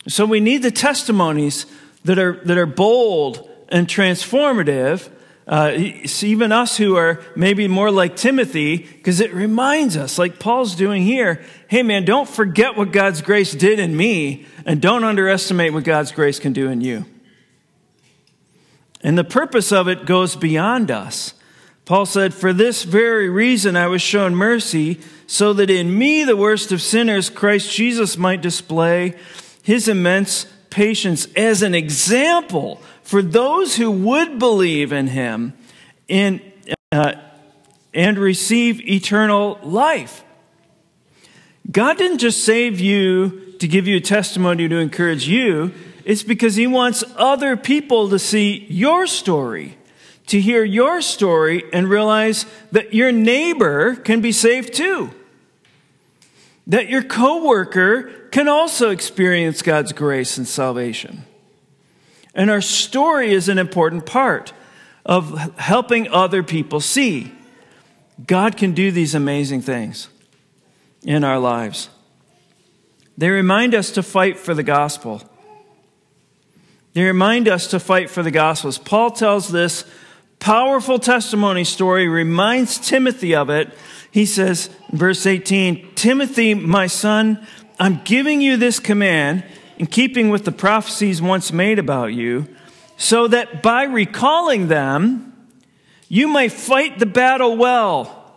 So 0.08 0.26
we 0.26 0.40
need 0.40 0.62
the 0.64 0.72
testimonies 0.72 1.66
that 2.06 2.18
are, 2.20 2.40
that 2.46 2.58
are 2.58 2.66
bold 2.66 3.50
and 3.70 3.88
transformative. 3.88 5.10
Uh, 5.48 5.72
even 6.22 6.52
us 6.52 6.76
who 6.76 6.98
are 6.98 7.22
maybe 7.36 7.70
more 7.70 7.90
like 7.90 8.18
Timothy, 8.18 8.78
because 8.78 9.22
it 9.22 9.34
reminds 9.34 9.96
us, 9.96 10.18
like 10.20 10.40
Paul's 10.40 10.76
doing 10.76 11.04
here, 11.04 11.42
hey 11.70 11.84
man, 11.84 12.04
don't 12.04 12.28
forget 12.28 12.76
what 12.76 12.92
God's 12.92 13.22
grace 13.22 13.54
did 13.54 13.80
in 13.80 13.96
me, 13.96 14.46
and 14.66 14.82
don't 14.82 15.06
underestimate 15.06 15.72
what 15.72 15.86
God's 15.86 16.12
grace 16.12 16.38
can 16.38 16.52
do 16.52 16.70
in 16.70 16.82
you. 16.82 17.06
And 19.02 19.18
the 19.18 19.24
purpose 19.24 19.72
of 19.72 19.88
it 19.88 20.06
goes 20.06 20.36
beyond 20.36 20.92
us. 20.92 21.34
Paul 21.86 22.06
said, 22.06 22.34
For 22.34 22.52
this 22.52 22.84
very 22.84 23.30
reason 23.30 23.78
I 23.78 23.88
was 23.88 24.02
shown 24.02 24.36
mercy, 24.36 25.00
so 25.28 25.54
that 25.54 25.70
in 25.70 25.98
me, 25.98 26.26
the 26.26 26.36
worst 26.36 26.74
of 26.74 26.82
sinners, 26.82 27.30
Christ 27.30 27.72
Jesus 27.72 28.18
might 28.18 28.42
display 28.42 29.16
his 29.64 29.88
immense 29.88 30.46
patience 30.70 31.28
as 31.36 31.62
an 31.62 31.76
example 31.76 32.82
for 33.04 33.22
those 33.22 33.76
who 33.76 33.90
would 33.90 34.40
believe 34.40 34.92
in 34.92 35.08
him 35.08 35.54
in, 36.08 36.42
uh, 36.92 37.14
and 37.94 38.18
receive 38.18 38.82
eternal 38.88 39.60
life. 39.64 40.24
God 41.70 41.98
didn't 41.98 42.20
just 42.20 42.44
save 42.44 42.80
you 42.80 43.56
to 43.60 43.68
give 43.68 43.88
you 43.88 43.98
a 43.98 44.02
testimony 44.02 44.68
to 44.68 44.78
encourage 44.78 45.28
you, 45.28 45.74
it's 46.06 46.24
because 46.24 46.56
he 46.56 46.68
wants 46.68 47.04
other 47.18 47.58
people 47.58 48.10
to 48.10 48.20
see 48.20 48.66
your 48.70 49.08
story 49.08 49.78
to 50.28 50.42
hear 50.42 50.64
your 50.64 51.02
story 51.02 51.64
and 51.74 51.90
realize 51.90 52.46
that 52.72 52.94
your 52.94 53.12
neighbor 53.12 53.96
can 53.96 54.22
be 54.22 54.32
saved 54.32 54.74
too. 54.74 55.10
That 56.68 56.90
your 56.90 57.02
coworker 57.02 58.04
can 58.32 58.48
also 58.48 58.92
experience 58.92 59.62
God's 59.62 59.94
grace 59.94 60.38
and 60.38 60.48
salvation. 60.48 61.24
And 62.36 62.52
our 62.52 62.62
story 62.62 63.34
is 63.34 63.50
an 63.50 63.58
important 63.58 64.06
part 64.06 64.54
of 65.06 65.58
helping 65.58 66.10
other 66.10 66.44
people 66.44 66.80
see 66.80 67.32
God 68.26 68.58
can 68.58 68.74
do 68.74 68.92
these 68.92 69.14
amazing 69.14 69.62
things 69.62 70.10
in 71.04 71.24
our 71.24 71.40
lives. 71.40 71.90
They 73.18 73.30
remind 73.30 73.76
us 73.76 73.92
to 73.92 74.04
fight 74.04 74.38
for 74.38 74.54
the 74.54 74.64
gospel. 74.64 75.22
They 76.94 77.04
remind 77.04 77.48
us 77.48 77.68
to 77.68 77.80
fight 77.80 78.10
for 78.10 78.24
the 78.24 78.32
gospel. 78.32 78.70
As 78.70 78.78
Paul 78.78 79.12
tells 79.12 79.50
this 79.50 79.86
powerful 80.40 81.00
testimony 81.00 81.64
story 81.64 82.08
reminds 82.08 82.80
Timothy 82.80 83.36
of 83.36 83.50
it. 83.50 83.70
He 84.12 84.26
says, 84.26 84.70
verse 84.92 85.26
18, 85.26 85.94
Timothy, 85.96 86.54
my 86.54 86.88
son, 86.88 87.46
I'm 87.80 88.02
giving 88.04 88.42
you 88.42 88.58
this 88.58 88.80
command 88.80 89.44
in 89.78 89.86
keeping 89.86 90.30
with 90.30 90.46
the 90.46 90.52
prophecies 90.52 91.22
once 91.22 91.52
made 91.52 91.78
about 91.78 92.14
you, 92.14 92.48
so 92.98 93.28
that 93.28 93.62
by 93.62 93.84
recalling 93.84 94.68
them, 94.68 95.48
you 96.10 96.28
may 96.28 96.50
fight 96.50 97.00
the 97.00 97.06
battle 97.06 97.58
well, 97.58 98.34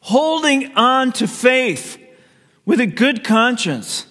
holding 0.00 0.74
on 0.74 1.12
to 1.12 1.26
faith 1.26 1.98
with 2.64 2.80
a 2.80 2.86
good 2.86 3.24
conscience, 3.24 4.06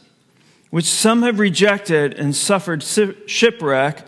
which 0.69 0.85
some 0.85 1.23
have 1.23 1.39
rejected 1.39 2.13
and 2.13 2.35
suffered 2.35 2.83
shipwreck 2.83 4.05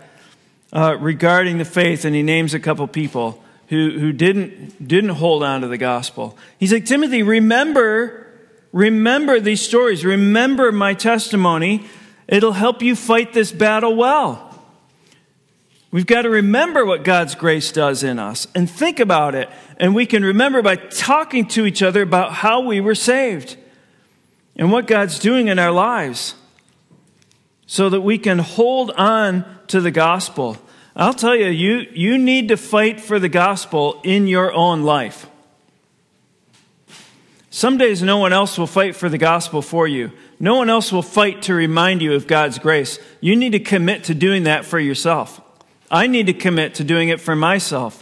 uh, 0.72 0.98
regarding 1.00 1.58
the 1.58 1.66
faith, 1.66 2.06
and 2.06 2.16
he 2.16 2.22
names 2.22 2.54
a 2.54 2.60
couple 2.60 2.86
people 2.88 3.44
who, 3.68 4.00
who 4.00 4.12
didn't, 4.12 4.88
didn't 4.88 5.12
hold 5.12 5.44
on 5.44 5.62
to 5.62 5.68
the 5.68 5.78
gospel. 5.78 6.38
He's 6.60 6.72
like, 6.72 6.86
Timothy, 6.86 7.24
remember, 7.24 8.28
remember 8.72 9.40
these 9.40 9.62
stories. 9.62 10.06
Remember 10.06 10.72
my 10.72 10.94
testimony. 10.94 11.86
It'll 12.28 12.54
help 12.54 12.82
you 12.82 12.96
fight 12.96 13.34
this 13.34 13.52
battle 13.52 13.96
well. 13.96 14.46
We've 15.92 16.06
got 16.06 16.24
to 16.24 16.30
remember 16.30 16.86
what 16.86 17.04
God's 17.04 17.36
grace 17.36 17.72
does 17.72 18.04
in 18.04 18.20
us 18.20 18.48
and 18.54 18.70
think 18.70 19.00
about 19.00 19.34
it. 19.34 19.50
And 19.78 19.96
we 19.96 20.06
can 20.06 20.26
remember 20.26 20.62
by 20.62 20.76
talking 20.76 21.48
to 21.50 21.66
each 21.66 21.82
other 21.82 22.02
about 22.02 22.34
how 22.34 22.60
we 22.60 22.82
were 22.82 22.96
saved 22.96 23.56
and 24.58 24.72
what 24.72 24.88
God's 24.88 25.20
doing 25.20 25.48
in 25.48 25.58
our 25.58 25.72
lives 25.72 26.36
so 27.66 27.90
that 27.90 28.02
we 28.02 28.18
can 28.18 28.40
hold 28.40 28.92
on 28.92 29.46
to 29.68 29.80
the 29.80 29.92
gospel. 29.92 30.58
I'll 30.96 31.14
tell 31.14 31.36
you, 31.36 31.48
you, 31.48 31.88
you 31.94 32.18
need 32.18 32.48
to 32.48 32.58
fight 32.58 33.02
for 33.02 33.20
the 33.20 33.28
gospel 33.28 34.00
in 34.04 34.28
your 34.28 34.54
own 34.54 34.84
life. 34.84 35.28
Some 37.50 37.78
days 37.78 38.02
no 38.02 38.18
one 38.18 38.34
else 38.34 38.58
will 38.58 38.68
fight 38.68 38.96
for 38.96 39.10
the 39.10 39.18
gospel 39.18 39.62
for 39.62 39.88
you. 39.88 40.12
No 40.40 40.56
one 40.56 40.70
else 40.70 40.92
will 40.92 41.02
fight 41.02 41.44
to 41.44 41.54
remind 41.54 42.02
you 42.02 42.14
of 42.14 42.28
God's 42.28 42.60
grace. 42.60 43.00
You 43.22 43.36
need 43.36 43.52
to 43.52 43.60
commit 43.60 44.06
to 44.06 44.14
doing 44.14 44.44
that 44.44 44.66
for 44.66 44.80
yourself. 44.80 45.42
I 45.90 46.08
need 46.08 46.28
to 46.28 46.34
commit 46.34 46.76
to 46.76 46.84
doing 46.84 47.10
it 47.10 47.22
for 47.22 47.36
myself. 47.36 48.02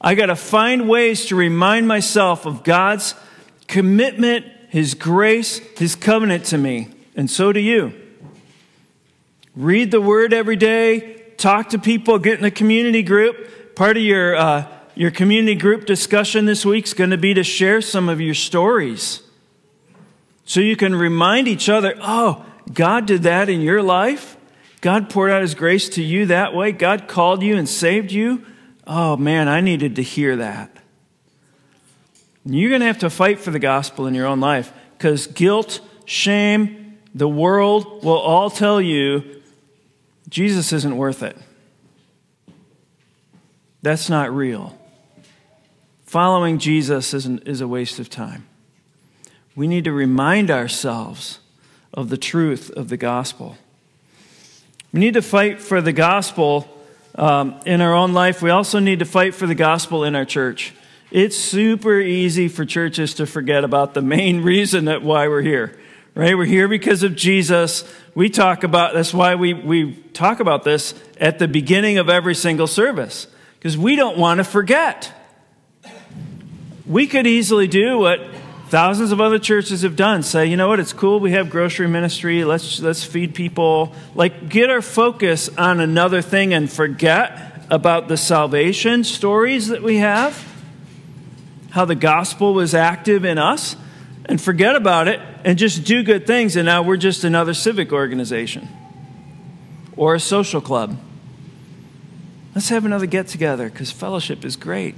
I 0.00 0.14
got 0.14 0.26
to 0.26 0.36
find 0.36 0.88
ways 0.88 1.26
to 1.26 1.36
remind 1.36 1.86
myself 1.86 2.46
of 2.46 2.64
God's 2.64 3.14
commitment, 3.68 4.46
His 4.68 4.94
grace, 4.94 5.58
His 5.78 5.94
covenant 5.94 6.46
to 6.46 6.58
me. 6.58 6.88
And 7.14 7.30
so 7.30 7.52
do 7.52 7.60
you. 7.60 7.92
Read 9.54 9.90
the 9.90 10.00
Word 10.00 10.32
every 10.32 10.56
day, 10.56 11.19
talk 11.40 11.70
to 11.70 11.78
people, 11.78 12.18
get 12.18 12.38
in 12.38 12.44
a 12.44 12.50
community 12.50 13.02
group. 13.02 13.74
Part 13.74 13.96
of 13.96 14.02
your, 14.02 14.36
uh, 14.36 14.66
your 14.94 15.10
community 15.10 15.54
group 15.54 15.86
discussion 15.86 16.44
this 16.44 16.64
week 16.64 16.84
is 16.84 16.94
going 16.94 17.10
to 17.10 17.18
be 17.18 17.34
to 17.34 17.42
share 17.42 17.80
some 17.80 18.08
of 18.08 18.20
your 18.20 18.34
stories. 18.34 19.22
So 20.44 20.60
you 20.60 20.76
can 20.76 20.94
remind 20.94 21.48
each 21.48 21.68
other, 21.68 21.94
oh, 22.00 22.44
God 22.72 23.06
did 23.06 23.22
that 23.22 23.48
in 23.48 23.60
your 23.60 23.82
life. 23.82 24.36
God 24.80 25.10
poured 25.10 25.30
out 25.30 25.42
His 25.42 25.54
grace 25.54 25.88
to 25.90 26.02
you 26.02 26.26
that 26.26 26.54
way. 26.54 26.72
God 26.72 27.08
called 27.08 27.42
you 27.42 27.56
and 27.56 27.68
saved 27.68 28.12
you. 28.12 28.44
Oh 28.86 29.16
man, 29.16 29.48
I 29.48 29.60
needed 29.60 29.96
to 29.96 30.02
hear 30.02 30.36
that. 30.36 30.76
You're 32.44 32.70
going 32.70 32.80
to 32.80 32.86
have 32.86 32.98
to 32.98 33.10
fight 33.10 33.38
for 33.38 33.50
the 33.50 33.58
gospel 33.58 34.06
in 34.06 34.14
your 34.14 34.26
own 34.26 34.40
life 34.40 34.72
because 34.96 35.26
guilt, 35.26 35.80
shame, 36.04 36.98
the 37.14 37.28
world 37.28 38.02
will 38.02 38.18
all 38.18 38.50
tell 38.50 38.80
you 38.80 39.39
Jesus 40.30 40.72
isn't 40.72 40.96
worth 40.96 41.22
it. 41.22 41.36
That's 43.82 44.08
not 44.08 44.34
real. 44.34 44.78
Following 46.06 46.58
Jesus 46.58 47.12
is, 47.14 47.26
an, 47.26 47.40
is 47.40 47.60
a 47.60 47.68
waste 47.68 47.98
of 47.98 48.08
time. 48.08 48.46
We 49.56 49.66
need 49.66 49.84
to 49.84 49.92
remind 49.92 50.50
ourselves 50.50 51.40
of 51.92 52.08
the 52.08 52.16
truth 52.16 52.70
of 52.70 52.88
the 52.88 52.96
gospel. 52.96 53.58
We 54.92 55.00
need 55.00 55.14
to 55.14 55.22
fight 55.22 55.60
for 55.60 55.80
the 55.80 55.92
gospel 55.92 56.68
um, 57.14 57.60
in 57.66 57.80
our 57.80 57.94
own 57.94 58.12
life. 58.12 58.42
We 58.42 58.50
also 58.50 58.78
need 58.78 59.00
to 59.00 59.04
fight 59.04 59.34
for 59.34 59.46
the 59.46 59.54
gospel 59.54 60.04
in 60.04 60.14
our 60.14 60.24
church. 60.24 60.74
It's 61.10 61.36
super 61.36 61.98
easy 61.98 62.48
for 62.48 62.64
churches 62.64 63.14
to 63.14 63.26
forget 63.26 63.64
about 63.64 63.94
the 63.94 64.02
main 64.02 64.42
reason 64.42 64.84
that 64.84 65.02
why 65.02 65.28
we're 65.28 65.42
here. 65.42 65.78
Right? 66.20 66.36
We're 66.36 66.44
here 66.44 66.68
because 66.68 67.02
of 67.02 67.16
Jesus. 67.16 67.82
We 68.14 68.28
talk 68.28 68.62
about 68.62 68.92
that's 68.92 69.14
why 69.14 69.36
we, 69.36 69.54
we 69.54 69.94
talk 70.12 70.40
about 70.40 70.64
this 70.64 70.92
at 71.18 71.38
the 71.38 71.48
beginning 71.48 71.96
of 71.96 72.10
every 72.10 72.34
single 72.34 72.66
service. 72.66 73.26
Because 73.54 73.78
we 73.78 73.96
don't 73.96 74.18
want 74.18 74.36
to 74.36 74.44
forget. 74.44 75.14
We 76.86 77.06
could 77.06 77.26
easily 77.26 77.68
do 77.68 77.96
what 78.00 78.20
thousands 78.68 79.12
of 79.12 79.22
other 79.22 79.38
churches 79.38 79.80
have 79.80 79.96
done 79.96 80.22
say 80.22 80.44
you 80.44 80.56
know 80.56 80.68
what 80.68 80.78
it's 80.78 80.92
cool 80.92 81.18
we 81.18 81.32
have 81.32 81.50
grocery 81.50 81.88
ministry 81.88 82.44
let's 82.44 82.78
let's 82.78 83.02
feed 83.02 83.34
people 83.34 83.92
like 84.14 84.48
get 84.48 84.70
our 84.70 84.80
focus 84.80 85.48
on 85.58 85.80
another 85.80 86.22
thing 86.22 86.54
and 86.54 86.70
forget 86.70 87.66
about 87.68 88.06
the 88.06 88.16
salvation 88.16 89.02
stories 89.02 89.66
that 89.66 89.82
we 89.82 89.96
have 89.96 90.46
how 91.70 91.84
the 91.84 91.96
gospel 91.96 92.54
was 92.54 92.72
active 92.72 93.24
in 93.24 93.38
us 93.38 93.74
and 94.30 94.40
forget 94.40 94.76
about 94.76 95.08
it 95.08 95.20
and 95.44 95.58
just 95.58 95.84
do 95.84 96.02
good 96.02 96.26
things 96.26 96.56
and 96.56 96.64
now 96.64 96.82
we're 96.82 96.96
just 96.96 97.24
another 97.24 97.52
civic 97.52 97.92
organization 97.92 98.68
or 99.96 100.14
a 100.14 100.20
social 100.20 100.60
club 100.60 100.96
let's 102.54 102.68
have 102.68 102.86
another 102.86 103.06
get 103.06 103.26
together 103.26 103.68
because 103.68 103.90
fellowship 103.90 104.44
is 104.44 104.56
great 104.56 104.94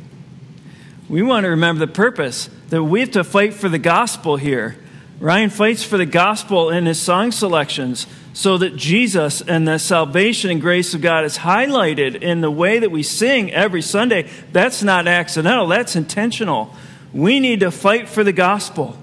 we 1.08 1.20
want 1.20 1.44
to 1.44 1.50
remember 1.50 1.84
the 1.84 1.92
purpose 1.92 2.48
that 2.70 2.82
we 2.82 3.00
have 3.00 3.10
to 3.10 3.22
fight 3.22 3.52
for 3.52 3.68
the 3.68 3.78
gospel 3.78 4.36
here. 4.36 4.76
Ryan 5.20 5.50
fights 5.50 5.84
for 5.84 5.98
the 5.98 6.06
gospel 6.06 6.70
in 6.70 6.86
his 6.86 6.98
song 6.98 7.32
selections 7.32 8.06
so 8.32 8.56
that 8.56 8.76
Jesus 8.76 9.42
and 9.42 9.68
the 9.68 9.78
salvation 9.78 10.50
and 10.50 10.58
grace 10.58 10.94
of 10.94 11.02
God 11.02 11.24
is 11.24 11.36
highlighted 11.36 12.22
in 12.22 12.40
the 12.40 12.50
way 12.50 12.78
that 12.78 12.90
we 12.90 13.02
sing 13.02 13.52
every 13.52 13.82
Sunday. 13.82 14.30
That's 14.52 14.82
not 14.82 15.06
accidental, 15.06 15.66
that's 15.66 15.96
intentional. 15.96 16.74
We 17.12 17.40
need 17.40 17.60
to 17.60 17.70
fight 17.70 18.08
for 18.08 18.24
the 18.24 18.32
gospel 18.32 18.96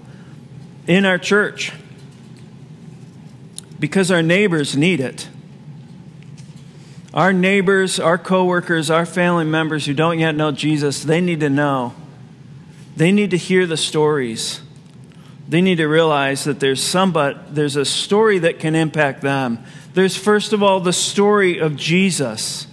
in 0.90 1.06
our 1.06 1.20
church 1.20 1.72
because 3.80 4.12
our 4.12 4.24
neighbors 4.24 4.76
need 4.76 5.00
it. 5.00 5.30
Our 7.14 7.32
neighbors, 7.32 8.00
our 8.00 8.18
coworkers, 8.18 8.90
our 8.90 9.06
family 9.06 9.46
members 9.46 9.86
who 9.86 9.94
don't 9.94 10.20
yet 10.20 10.36
know 10.36 10.52
Jesus, 10.52 11.04
they 11.04 11.22
need 11.22 11.40
to 11.40 11.50
know 11.50 11.94
they 13.00 13.14
need 13.14 13.32
to 13.32 13.38
hear 13.38 13.66
the 13.66 13.78
stories. 13.78 14.60
They 15.48 15.62
need 15.62 15.78
to 15.78 15.88
realize 15.88 16.44
that 16.44 16.60
there's 16.60 16.84
somebody, 16.84 17.40
there's 17.50 17.78
a 17.78 17.86
story 17.86 18.40
that 18.40 18.60
can 18.60 18.76
impact 18.76 19.22
them. 19.22 19.64
There's 19.94 20.18
first 20.18 20.52
of 20.52 20.62
all 20.62 20.82
the 20.82 20.92
story 20.92 21.60
of 21.60 21.78
Jesus. 21.78 22.68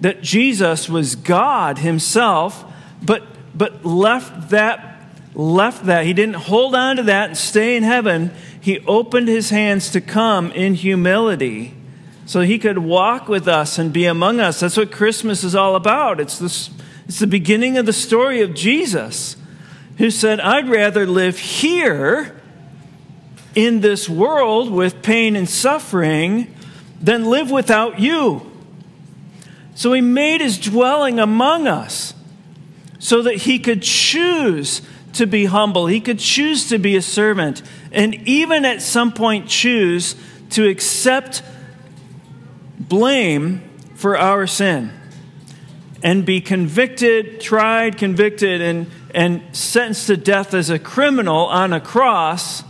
That 0.00 0.22
Jesus 0.22 0.88
was 0.88 1.16
God 1.16 1.78
himself, 1.78 2.64
but 3.02 3.24
but 3.52 3.84
left 3.84 4.50
that 4.50 4.97
left 5.34 5.86
that. 5.86 6.04
He 6.04 6.12
didn't 6.12 6.36
hold 6.36 6.74
on 6.74 6.96
to 6.96 7.02
that 7.04 7.28
and 7.28 7.36
stay 7.36 7.76
in 7.76 7.82
heaven. 7.82 8.32
He 8.60 8.80
opened 8.80 9.28
his 9.28 9.50
hands 9.50 9.90
to 9.92 10.00
come 10.00 10.50
in 10.52 10.74
humility 10.74 11.74
so 12.26 12.40
he 12.40 12.58
could 12.58 12.78
walk 12.78 13.28
with 13.28 13.48
us 13.48 13.78
and 13.78 13.92
be 13.92 14.04
among 14.04 14.40
us. 14.40 14.60
That's 14.60 14.76
what 14.76 14.92
Christmas 14.92 15.44
is 15.44 15.54
all 15.54 15.76
about. 15.76 16.20
It's, 16.20 16.38
this, 16.38 16.70
it's 17.06 17.20
the 17.20 17.26
beginning 17.26 17.78
of 17.78 17.86
the 17.86 17.92
story 17.92 18.42
of 18.42 18.54
Jesus 18.54 19.36
who 19.96 20.10
said, 20.10 20.38
I'd 20.40 20.68
rather 20.68 21.06
live 21.06 21.38
here 21.38 22.38
in 23.54 23.80
this 23.80 24.08
world 24.08 24.70
with 24.70 25.02
pain 25.02 25.36
and 25.36 25.48
suffering 25.48 26.54
than 27.00 27.30
live 27.30 27.50
without 27.50 27.98
you. 27.98 28.48
So 29.74 29.92
he 29.92 30.00
made 30.00 30.40
his 30.40 30.58
dwelling 30.58 31.18
among 31.18 31.66
us 31.66 32.12
so 32.98 33.22
that 33.22 33.36
he 33.36 33.58
could 33.58 33.82
choose 33.82 34.82
to 35.14 35.26
be 35.26 35.46
humble, 35.46 35.86
he 35.86 36.00
could 36.00 36.18
choose 36.18 36.68
to 36.68 36.78
be 36.78 36.96
a 36.96 37.02
servant, 37.02 37.62
and 37.92 38.14
even 38.28 38.64
at 38.64 38.82
some 38.82 39.12
point 39.12 39.48
choose 39.48 40.14
to 40.50 40.68
accept 40.68 41.42
blame 42.78 43.62
for 43.94 44.16
our 44.16 44.46
sin 44.46 44.92
and 46.02 46.24
be 46.24 46.40
convicted, 46.40 47.40
tried, 47.40 47.98
convicted, 47.98 48.60
and 48.60 48.86
and 49.14 49.42
sentenced 49.52 50.06
to 50.08 50.16
death 50.16 50.54
as 50.54 50.70
a 50.70 50.78
criminal 50.78 51.46
on 51.46 51.72
a 51.72 51.80
cross 51.80 52.62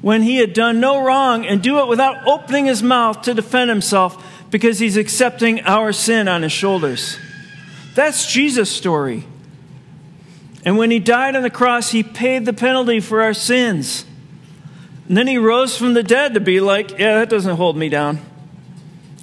when 0.00 0.22
he 0.22 0.38
had 0.38 0.52
done 0.52 0.80
no 0.80 1.04
wrong 1.04 1.46
and 1.46 1.62
do 1.62 1.78
it 1.80 1.88
without 1.88 2.26
opening 2.26 2.66
his 2.66 2.82
mouth 2.82 3.22
to 3.22 3.34
defend 3.34 3.70
himself 3.70 4.24
because 4.50 4.78
he's 4.78 4.96
accepting 4.96 5.60
our 5.62 5.92
sin 5.92 6.28
on 6.28 6.42
his 6.42 6.52
shoulders. 6.52 7.18
That's 7.94 8.32
Jesus' 8.32 8.70
story. 8.70 9.24
And 10.66 10.76
when 10.76 10.90
he 10.90 10.98
died 10.98 11.36
on 11.36 11.42
the 11.42 11.50
cross, 11.50 11.92
he 11.92 12.02
paid 12.02 12.44
the 12.44 12.52
penalty 12.52 12.98
for 12.98 13.22
our 13.22 13.32
sins. 13.32 14.04
And 15.06 15.16
then 15.16 15.28
he 15.28 15.38
rose 15.38 15.78
from 15.78 15.94
the 15.94 16.02
dead 16.02 16.34
to 16.34 16.40
be 16.40 16.60
like, 16.60 16.90
yeah, 16.98 17.20
that 17.20 17.30
doesn't 17.30 17.56
hold 17.56 17.76
me 17.76 17.88
down. 17.88 18.18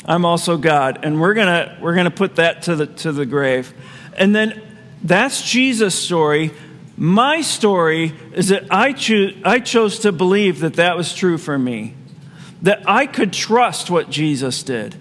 I'm 0.05 0.23
also 0.23 0.55
God. 0.55 1.03
And 1.03 1.19
we're 1.19 1.33
going 1.33 1.81
we're 1.81 2.01
to 2.01 2.11
put 2.11 2.37
that 2.37 2.63
to 2.63 2.77
the 2.77 2.87
to 2.87 3.11
the 3.11 3.25
grave. 3.25 3.73
And 4.17 4.33
then 4.33 4.61
that's 5.03 5.41
Jesus' 5.41 5.95
story. 5.95 6.51
My 6.95 7.41
story 7.41 8.13
is 8.33 8.47
that 8.47 8.71
I, 8.71 8.93
cho- 8.93 9.31
I 9.43 9.59
chose 9.59 9.99
to 9.99 10.13
believe 10.13 10.61
that 10.61 10.75
that 10.75 10.95
was 10.95 11.13
true 11.13 11.37
for 11.37 11.57
me, 11.59 11.95
that 12.61 12.87
I 12.87 13.05
could 13.05 13.33
trust 13.33 13.89
what 13.89 14.09
Jesus 14.09 14.63
did. 14.63 14.95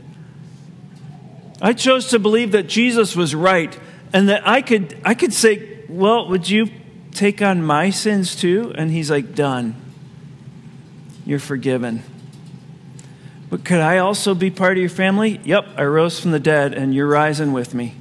I 1.60 1.72
chose 1.72 2.08
to 2.08 2.18
believe 2.18 2.52
that 2.52 2.66
Jesus 2.66 3.14
was 3.14 3.34
right 3.34 3.78
and 4.12 4.28
that 4.28 4.48
I 4.48 4.62
could, 4.62 5.00
I 5.04 5.14
could 5.14 5.32
say, 5.32 5.71
Well, 5.92 6.28
would 6.28 6.48
you 6.48 6.70
take 7.12 7.42
on 7.42 7.62
my 7.62 7.90
sins 7.90 8.34
too? 8.34 8.72
And 8.74 8.90
he's 8.90 9.10
like, 9.10 9.34
Done. 9.34 9.76
You're 11.26 11.38
forgiven. 11.38 12.02
But 13.50 13.64
could 13.64 13.80
I 13.80 13.98
also 13.98 14.34
be 14.34 14.50
part 14.50 14.72
of 14.72 14.78
your 14.78 14.88
family? 14.88 15.38
Yep, 15.44 15.66
I 15.76 15.84
rose 15.84 16.18
from 16.18 16.30
the 16.30 16.40
dead 16.40 16.72
and 16.72 16.94
you're 16.94 17.06
rising 17.06 17.52
with 17.52 17.74
me 17.74 17.94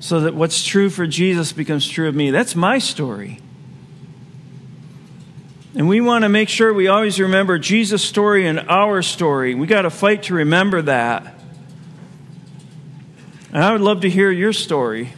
so 0.00 0.20
that 0.20 0.34
what's 0.34 0.62
true 0.62 0.90
for 0.90 1.06
Jesus 1.06 1.52
becomes 1.52 1.88
true 1.88 2.08
of 2.08 2.14
me. 2.14 2.30
That's 2.30 2.54
my 2.54 2.78
story. 2.78 3.40
And 5.74 5.88
we 5.88 6.02
want 6.02 6.24
to 6.24 6.28
make 6.28 6.50
sure 6.50 6.74
we 6.74 6.88
always 6.88 7.18
remember 7.18 7.58
Jesus' 7.58 8.04
story 8.04 8.46
and 8.46 8.60
our 8.68 9.00
story. 9.00 9.54
We 9.54 9.66
got 9.66 9.82
to 9.82 9.90
fight 9.90 10.24
to 10.24 10.34
remember 10.34 10.82
that. 10.82 11.34
And 13.52 13.64
I 13.64 13.72
would 13.72 13.80
love 13.80 14.02
to 14.02 14.10
hear 14.10 14.30
your 14.30 14.52
story. 14.52 15.14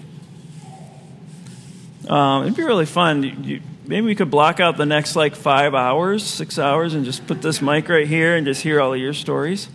Um, 2.09 2.43
it'd 2.43 2.57
be 2.57 2.63
really 2.63 2.87
fun. 2.87 3.45
You, 3.45 3.61
maybe 3.87 4.07
we 4.07 4.15
could 4.15 4.31
block 4.31 4.61
out 4.61 4.77
the 4.77 4.87
next 4.87 5.17
like 5.17 5.35
five 5.35 5.75
hours, 5.75 6.25
six 6.25 6.59
hours, 6.59 6.95
and 6.95 7.05
just 7.05 7.27
put 7.27 7.43
this 7.43 7.63
mic 7.63 7.89
right 7.89 8.07
here 8.07 8.37
and 8.37 8.47
just 8.47 8.63
hear 8.63 8.81
all 8.81 8.93
of 8.93 9.01
your 9.01 9.15
stories. 9.15 9.69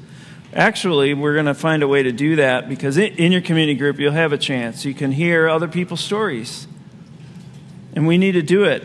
Actually, 0.53 1.13
we're 1.13 1.33
going 1.33 1.45
to 1.45 1.53
find 1.53 1.83
a 1.83 1.87
way 1.87 2.01
to 2.01 2.11
do 2.11 2.35
that 2.37 2.67
because 2.67 2.97
in 2.97 3.31
your 3.31 3.41
community 3.41 3.77
group, 3.77 3.99
you'll 3.99 4.11
have 4.13 4.33
a 4.33 4.37
chance. 4.37 4.83
You 4.83 4.93
can 4.93 5.11
hear 5.11 5.47
other 5.47 5.67
people's 5.67 6.03
stories. 6.03 6.67
And 7.95 8.07
we 8.07 8.17
need 8.17 8.31
to 8.33 8.41
do 8.41 8.63
it. 8.63 8.83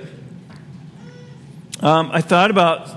Um, 1.80 2.10
I 2.12 2.20
thought 2.20 2.50
about 2.50 2.88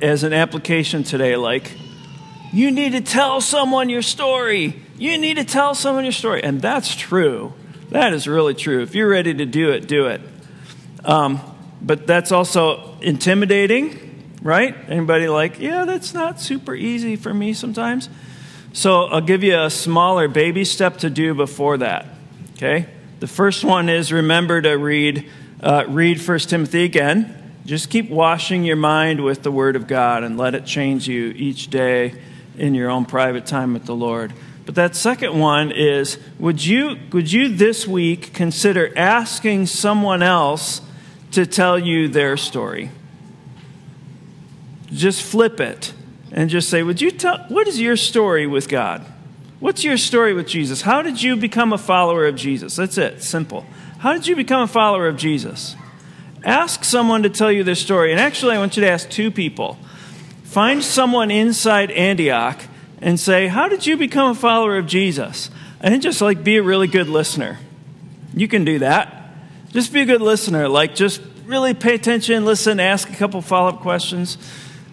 as 0.00 0.22
an 0.24 0.32
application 0.32 1.02
today, 1.02 1.36
like, 1.36 1.72
you 2.52 2.70
need 2.70 2.92
to 2.92 3.00
tell 3.00 3.40
someone 3.40 3.88
your 3.88 4.02
story. 4.02 4.80
You 4.96 5.18
need 5.18 5.34
to 5.34 5.44
tell 5.44 5.74
someone 5.74 6.04
your 6.04 6.12
story. 6.12 6.42
And 6.42 6.62
that's 6.62 6.94
true. 6.94 7.52
That 7.90 8.12
is 8.12 8.26
really 8.26 8.54
true. 8.54 8.82
If 8.82 8.94
you're 8.94 9.08
ready 9.08 9.34
to 9.34 9.46
do 9.46 9.70
it, 9.70 9.86
do 9.86 10.06
it. 10.06 10.20
Um, 11.04 11.40
but 11.82 12.06
that's 12.06 12.32
also 12.32 12.98
intimidating 13.00 14.04
right? 14.44 14.76
Anybody 14.88 15.26
like, 15.26 15.58
yeah, 15.58 15.84
that's 15.86 16.14
not 16.14 16.40
super 16.40 16.74
easy 16.74 17.16
for 17.16 17.34
me 17.34 17.54
sometimes. 17.54 18.08
So 18.74 19.04
I'll 19.04 19.22
give 19.22 19.42
you 19.42 19.58
a 19.58 19.70
smaller 19.70 20.28
baby 20.28 20.64
step 20.64 20.98
to 20.98 21.10
do 21.10 21.34
before 21.34 21.78
that. 21.78 22.06
Okay? 22.52 22.86
The 23.20 23.26
first 23.26 23.64
one 23.64 23.88
is 23.88 24.12
remember 24.12 24.60
to 24.62 24.74
read 24.74 25.28
uh, 25.60 25.86
read 25.88 26.20
1 26.20 26.38
Timothy 26.40 26.84
again. 26.84 27.40
Just 27.64 27.88
keep 27.88 28.10
washing 28.10 28.64
your 28.64 28.76
mind 28.76 29.24
with 29.24 29.42
the 29.42 29.50
Word 29.50 29.76
of 29.76 29.86
God 29.86 30.22
and 30.22 30.36
let 30.36 30.54
it 30.54 30.66
change 30.66 31.08
you 31.08 31.28
each 31.28 31.70
day 31.70 32.20
in 32.58 32.74
your 32.74 32.90
own 32.90 33.06
private 33.06 33.46
time 33.46 33.72
with 33.72 33.86
the 33.86 33.94
Lord. 33.94 34.34
But 34.66 34.74
that 34.76 34.96
second 34.96 35.38
one 35.38 35.72
is 35.72 36.18
would 36.38 36.64
you, 36.64 36.98
would 37.12 37.32
you 37.32 37.48
this 37.48 37.86
week 37.86 38.32
consider 38.32 38.96
asking 38.96 39.66
someone 39.66 40.22
else 40.22 40.80
to 41.32 41.46
tell 41.46 41.78
you 41.78 42.08
their 42.08 42.36
story? 42.36 42.90
just 44.94 45.22
flip 45.22 45.60
it 45.60 45.92
and 46.32 46.48
just 46.48 46.68
say, 46.68 46.82
Would 46.82 47.00
you 47.00 47.10
tell, 47.10 47.38
what 47.48 47.68
is 47.68 47.80
your 47.80 47.96
story 47.96 48.46
with 48.46 48.68
God? 48.68 49.04
What's 49.60 49.84
your 49.84 49.96
story 49.96 50.34
with 50.34 50.46
Jesus? 50.46 50.82
How 50.82 51.02
did 51.02 51.22
you 51.22 51.36
become 51.36 51.72
a 51.72 51.78
follower 51.78 52.26
of 52.26 52.36
Jesus? 52.36 52.76
That's 52.76 52.98
it, 52.98 53.22
simple. 53.22 53.64
How 53.98 54.12
did 54.12 54.26
you 54.26 54.36
become 54.36 54.62
a 54.62 54.66
follower 54.66 55.06
of 55.06 55.16
Jesus? 55.16 55.76
Ask 56.44 56.84
someone 56.84 57.22
to 57.22 57.30
tell 57.30 57.50
you 57.50 57.64
their 57.64 57.74
story. 57.74 58.10
And 58.10 58.20
actually, 58.20 58.54
I 58.56 58.58
want 58.58 58.76
you 58.76 58.82
to 58.82 58.90
ask 58.90 59.08
two 59.08 59.30
people. 59.30 59.78
Find 60.42 60.84
someone 60.84 61.30
inside 61.30 61.90
Antioch 61.90 62.60
and 63.04 63.20
say, 63.20 63.46
How 63.46 63.68
did 63.68 63.86
you 63.86 63.96
become 63.96 64.30
a 64.30 64.34
follower 64.34 64.78
of 64.78 64.86
Jesus? 64.86 65.50
And 65.80 66.00
just 66.00 66.22
like 66.22 66.42
be 66.42 66.56
a 66.56 66.62
really 66.62 66.88
good 66.88 67.08
listener. 67.08 67.58
You 68.32 68.48
can 68.48 68.64
do 68.64 68.80
that. 68.80 69.30
Just 69.68 69.92
be 69.92 70.00
a 70.00 70.06
good 70.06 70.22
listener. 70.22 70.68
Like, 70.68 70.94
just 70.94 71.20
really 71.44 71.74
pay 71.74 71.94
attention, 71.94 72.46
listen, 72.46 72.80
ask 72.80 73.08
a 73.10 73.14
couple 73.14 73.42
follow 73.42 73.68
up 73.68 73.80
questions 73.80 74.38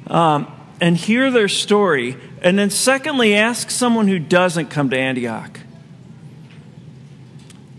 um, 0.08 0.52
and 0.82 0.98
hear 0.98 1.32
their 1.32 1.48
story. 1.48 2.18
And 2.42 2.60
then, 2.60 2.70
secondly, 2.70 3.34
ask 3.34 3.72
someone 3.72 4.10
who 4.10 4.20
doesn't 4.20 4.68
come 4.68 4.90
to 4.90 4.98
Antioch. 4.98 5.62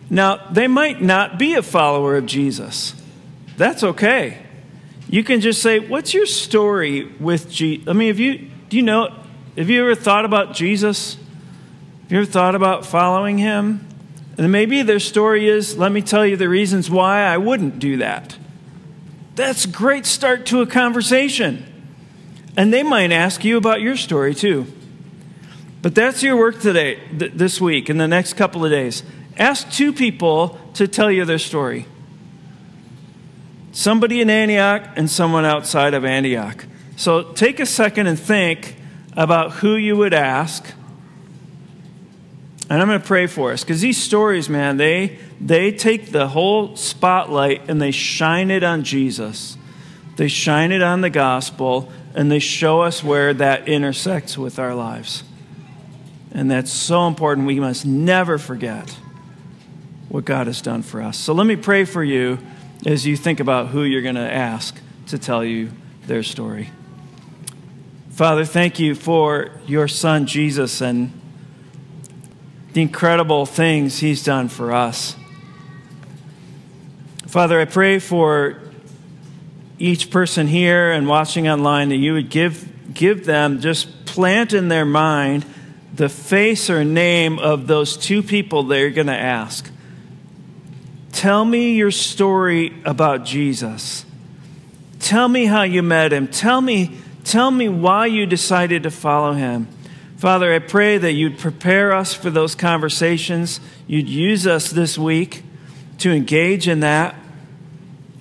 Now, 0.08 0.48
they 0.50 0.66
might 0.66 1.02
not 1.02 1.38
be 1.38 1.54
a 1.54 1.62
follower 1.62 2.16
of 2.16 2.24
Jesus. 2.24 2.94
That's 3.58 3.82
okay. 3.82 4.38
You 5.10 5.22
can 5.22 5.42
just 5.42 5.60
say, 5.60 5.78
What's 5.78 6.14
your 6.14 6.26
story 6.26 7.04
with 7.20 7.50
Jesus? 7.50 7.86
I 7.86 7.92
mean, 7.92 8.08
have 8.08 8.18
you, 8.18 8.48
do 8.70 8.78
you 8.78 8.82
know, 8.82 9.21
have 9.56 9.68
you 9.68 9.82
ever 9.82 9.94
thought 9.94 10.24
about 10.24 10.54
Jesus? 10.54 11.16
Have 12.04 12.12
you 12.12 12.18
ever 12.18 12.30
thought 12.30 12.54
about 12.54 12.86
following 12.86 13.38
him? 13.38 13.86
And 14.38 14.50
maybe 14.50 14.82
their 14.82 15.00
story 15.00 15.48
is, 15.48 15.76
Let 15.76 15.92
me 15.92 16.00
tell 16.00 16.26
you 16.26 16.36
the 16.36 16.48
reasons 16.48 16.90
why 16.90 17.22
I 17.22 17.36
wouldn't 17.36 17.78
do 17.78 17.98
that. 17.98 18.36
That's 19.34 19.64
a 19.64 19.68
great 19.68 20.06
start 20.06 20.46
to 20.46 20.60
a 20.60 20.66
conversation. 20.66 21.66
And 22.56 22.72
they 22.72 22.82
might 22.82 23.12
ask 23.12 23.44
you 23.44 23.56
about 23.56 23.80
your 23.80 23.96
story 23.96 24.34
too. 24.34 24.66
But 25.80 25.94
that's 25.94 26.22
your 26.22 26.36
work 26.36 26.60
today, 26.60 27.00
th- 27.18 27.32
this 27.34 27.60
week, 27.60 27.90
in 27.90 27.98
the 27.98 28.06
next 28.08 28.34
couple 28.34 28.64
of 28.64 28.70
days. 28.70 29.02
Ask 29.36 29.70
two 29.70 29.92
people 29.92 30.58
to 30.74 30.86
tell 30.86 31.10
you 31.10 31.24
their 31.24 31.38
story 31.38 31.86
somebody 33.72 34.20
in 34.20 34.28
Antioch 34.28 34.86
and 34.96 35.10
someone 35.10 35.46
outside 35.46 35.94
of 35.94 36.04
Antioch. 36.04 36.66
So 36.96 37.32
take 37.32 37.58
a 37.58 37.64
second 37.64 38.06
and 38.06 38.20
think 38.20 38.76
about 39.14 39.52
who 39.52 39.76
you 39.76 39.96
would 39.96 40.14
ask. 40.14 40.72
And 42.70 42.80
I'm 42.80 42.88
going 42.88 43.00
to 43.00 43.06
pray 43.06 43.26
for 43.26 43.52
us 43.52 43.62
because 43.62 43.80
these 43.80 43.98
stories, 43.98 44.48
man, 44.48 44.76
they, 44.78 45.18
they 45.40 45.72
take 45.72 46.10
the 46.10 46.28
whole 46.28 46.76
spotlight 46.76 47.68
and 47.68 47.82
they 47.82 47.90
shine 47.90 48.50
it 48.50 48.62
on 48.62 48.82
Jesus. 48.82 49.58
They 50.16 50.28
shine 50.28 50.72
it 50.72 50.82
on 50.82 51.00
the 51.00 51.10
gospel 51.10 51.92
and 52.14 52.30
they 52.30 52.38
show 52.38 52.80
us 52.82 53.02
where 53.02 53.34
that 53.34 53.68
intersects 53.68 54.38
with 54.38 54.58
our 54.58 54.74
lives. 54.74 55.24
And 56.32 56.50
that's 56.50 56.72
so 56.72 57.06
important. 57.06 57.46
We 57.46 57.60
must 57.60 57.84
never 57.84 58.38
forget 58.38 58.90
what 60.08 60.24
God 60.24 60.46
has 60.46 60.62
done 60.62 60.82
for 60.82 61.02
us. 61.02 61.18
So 61.18 61.34
let 61.34 61.46
me 61.46 61.56
pray 61.56 61.84
for 61.84 62.02
you 62.02 62.38
as 62.86 63.06
you 63.06 63.16
think 63.16 63.40
about 63.40 63.68
who 63.68 63.82
you're 63.82 64.02
going 64.02 64.14
to 64.14 64.20
ask 64.20 64.78
to 65.08 65.18
tell 65.18 65.44
you 65.44 65.72
their 66.06 66.22
story. 66.22 66.70
Father, 68.12 68.44
thank 68.44 68.78
you 68.78 68.94
for 68.94 69.50
your 69.66 69.88
son 69.88 70.26
Jesus 70.26 70.82
and 70.82 71.18
the 72.74 72.82
incredible 72.82 73.46
things 73.46 74.00
he's 74.00 74.22
done 74.22 74.48
for 74.48 74.70
us. 74.70 75.16
Father, 77.26 77.58
I 77.58 77.64
pray 77.64 77.98
for 77.98 78.60
each 79.78 80.10
person 80.10 80.46
here 80.46 80.92
and 80.92 81.08
watching 81.08 81.48
online 81.48 81.88
that 81.88 81.96
you 81.96 82.12
would 82.12 82.28
give, 82.28 82.92
give 82.92 83.24
them, 83.24 83.62
just 83.62 84.04
plant 84.04 84.52
in 84.52 84.68
their 84.68 84.84
mind 84.84 85.46
the 85.94 86.10
face 86.10 86.68
or 86.68 86.84
name 86.84 87.38
of 87.38 87.66
those 87.66 87.96
two 87.96 88.22
people 88.22 88.64
they're 88.64 88.90
going 88.90 89.06
to 89.06 89.18
ask. 89.18 89.70
Tell 91.12 91.46
me 91.46 91.76
your 91.76 91.90
story 91.90 92.74
about 92.84 93.24
Jesus. 93.24 94.04
Tell 95.00 95.28
me 95.28 95.46
how 95.46 95.62
you 95.62 95.82
met 95.82 96.12
him. 96.12 96.28
Tell 96.28 96.60
me, 96.60 96.98
tell 97.24 97.50
me 97.50 97.68
why 97.68 98.06
you 98.06 98.26
decided 98.26 98.82
to 98.84 98.90
follow 98.90 99.32
him. 99.32 99.68
Father, 100.16 100.54
I 100.54 100.60
pray 100.60 100.98
that 100.98 101.12
you'd 101.12 101.38
prepare 101.38 101.92
us 101.92 102.14
for 102.14 102.30
those 102.30 102.54
conversations. 102.54 103.60
You'd 103.86 104.08
use 104.08 104.46
us 104.46 104.70
this 104.70 104.96
week 104.96 105.42
to 105.98 106.12
engage 106.12 106.68
in 106.68 106.80
that 106.80 107.16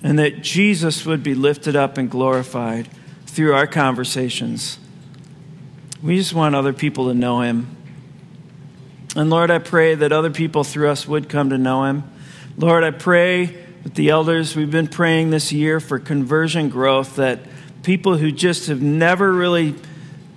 and 0.02 0.18
that 0.18 0.42
Jesus 0.42 1.06
would 1.06 1.22
be 1.22 1.34
lifted 1.34 1.76
up 1.76 1.98
and 1.98 2.10
glorified 2.10 2.88
through 3.26 3.54
our 3.54 3.66
conversations. 3.66 4.78
We 6.02 6.16
just 6.16 6.34
want 6.34 6.56
other 6.56 6.72
people 6.72 7.06
to 7.06 7.14
know 7.14 7.42
him. 7.42 7.76
And 9.14 9.30
Lord, 9.30 9.50
I 9.50 9.58
pray 9.58 9.94
that 9.94 10.10
other 10.10 10.30
people 10.30 10.64
through 10.64 10.90
us 10.90 11.06
would 11.06 11.28
come 11.28 11.50
to 11.50 11.58
know 11.58 11.84
him. 11.84 12.02
Lord, 12.56 12.82
I 12.82 12.90
pray 12.90 13.44
that 13.84 13.94
the 13.94 14.08
elders, 14.08 14.56
we've 14.56 14.70
been 14.70 14.88
praying 14.88 15.30
this 15.30 15.52
year 15.52 15.80
for 15.80 15.98
conversion 15.98 16.68
growth, 16.68 17.16
that 17.16 17.40
people 17.82 18.16
who 18.16 18.32
just 18.32 18.68
have 18.68 18.82
never 18.82 19.32
really 19.32 19.74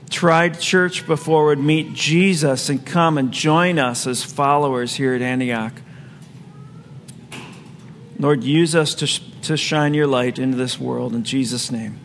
tried 0.10 0.60
church 0.60 1.05
before 1.08 1.45
would 1.47 1.60
meet 1.60 1.93
Jesus 1.93 2.69
and 2.69 2.86
come 2.86 3.17
and 3.17 3.31
join 3.31 3.79
us 3.79 4.08
as 4.08 4.23
followers 4.23 4.95
here 4.95 5.13
at 5.13 5.21
Antioch. 5.21 5.73
Lord, 8.17 8.43
use 8.43 8.75
us 8.75 8.95
to 8.95 9.08
to 9.45 9.55
shine 9.55 9.93
your 9.93 10.08
light 10.08 10.39
into 10.39 10.58
this 10.58 10.79
world. 10.79 11.13
In 11.13 11.23
Jesus' 11.23 11.71
name, 11.71 11.99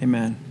amen. 0.00 0.45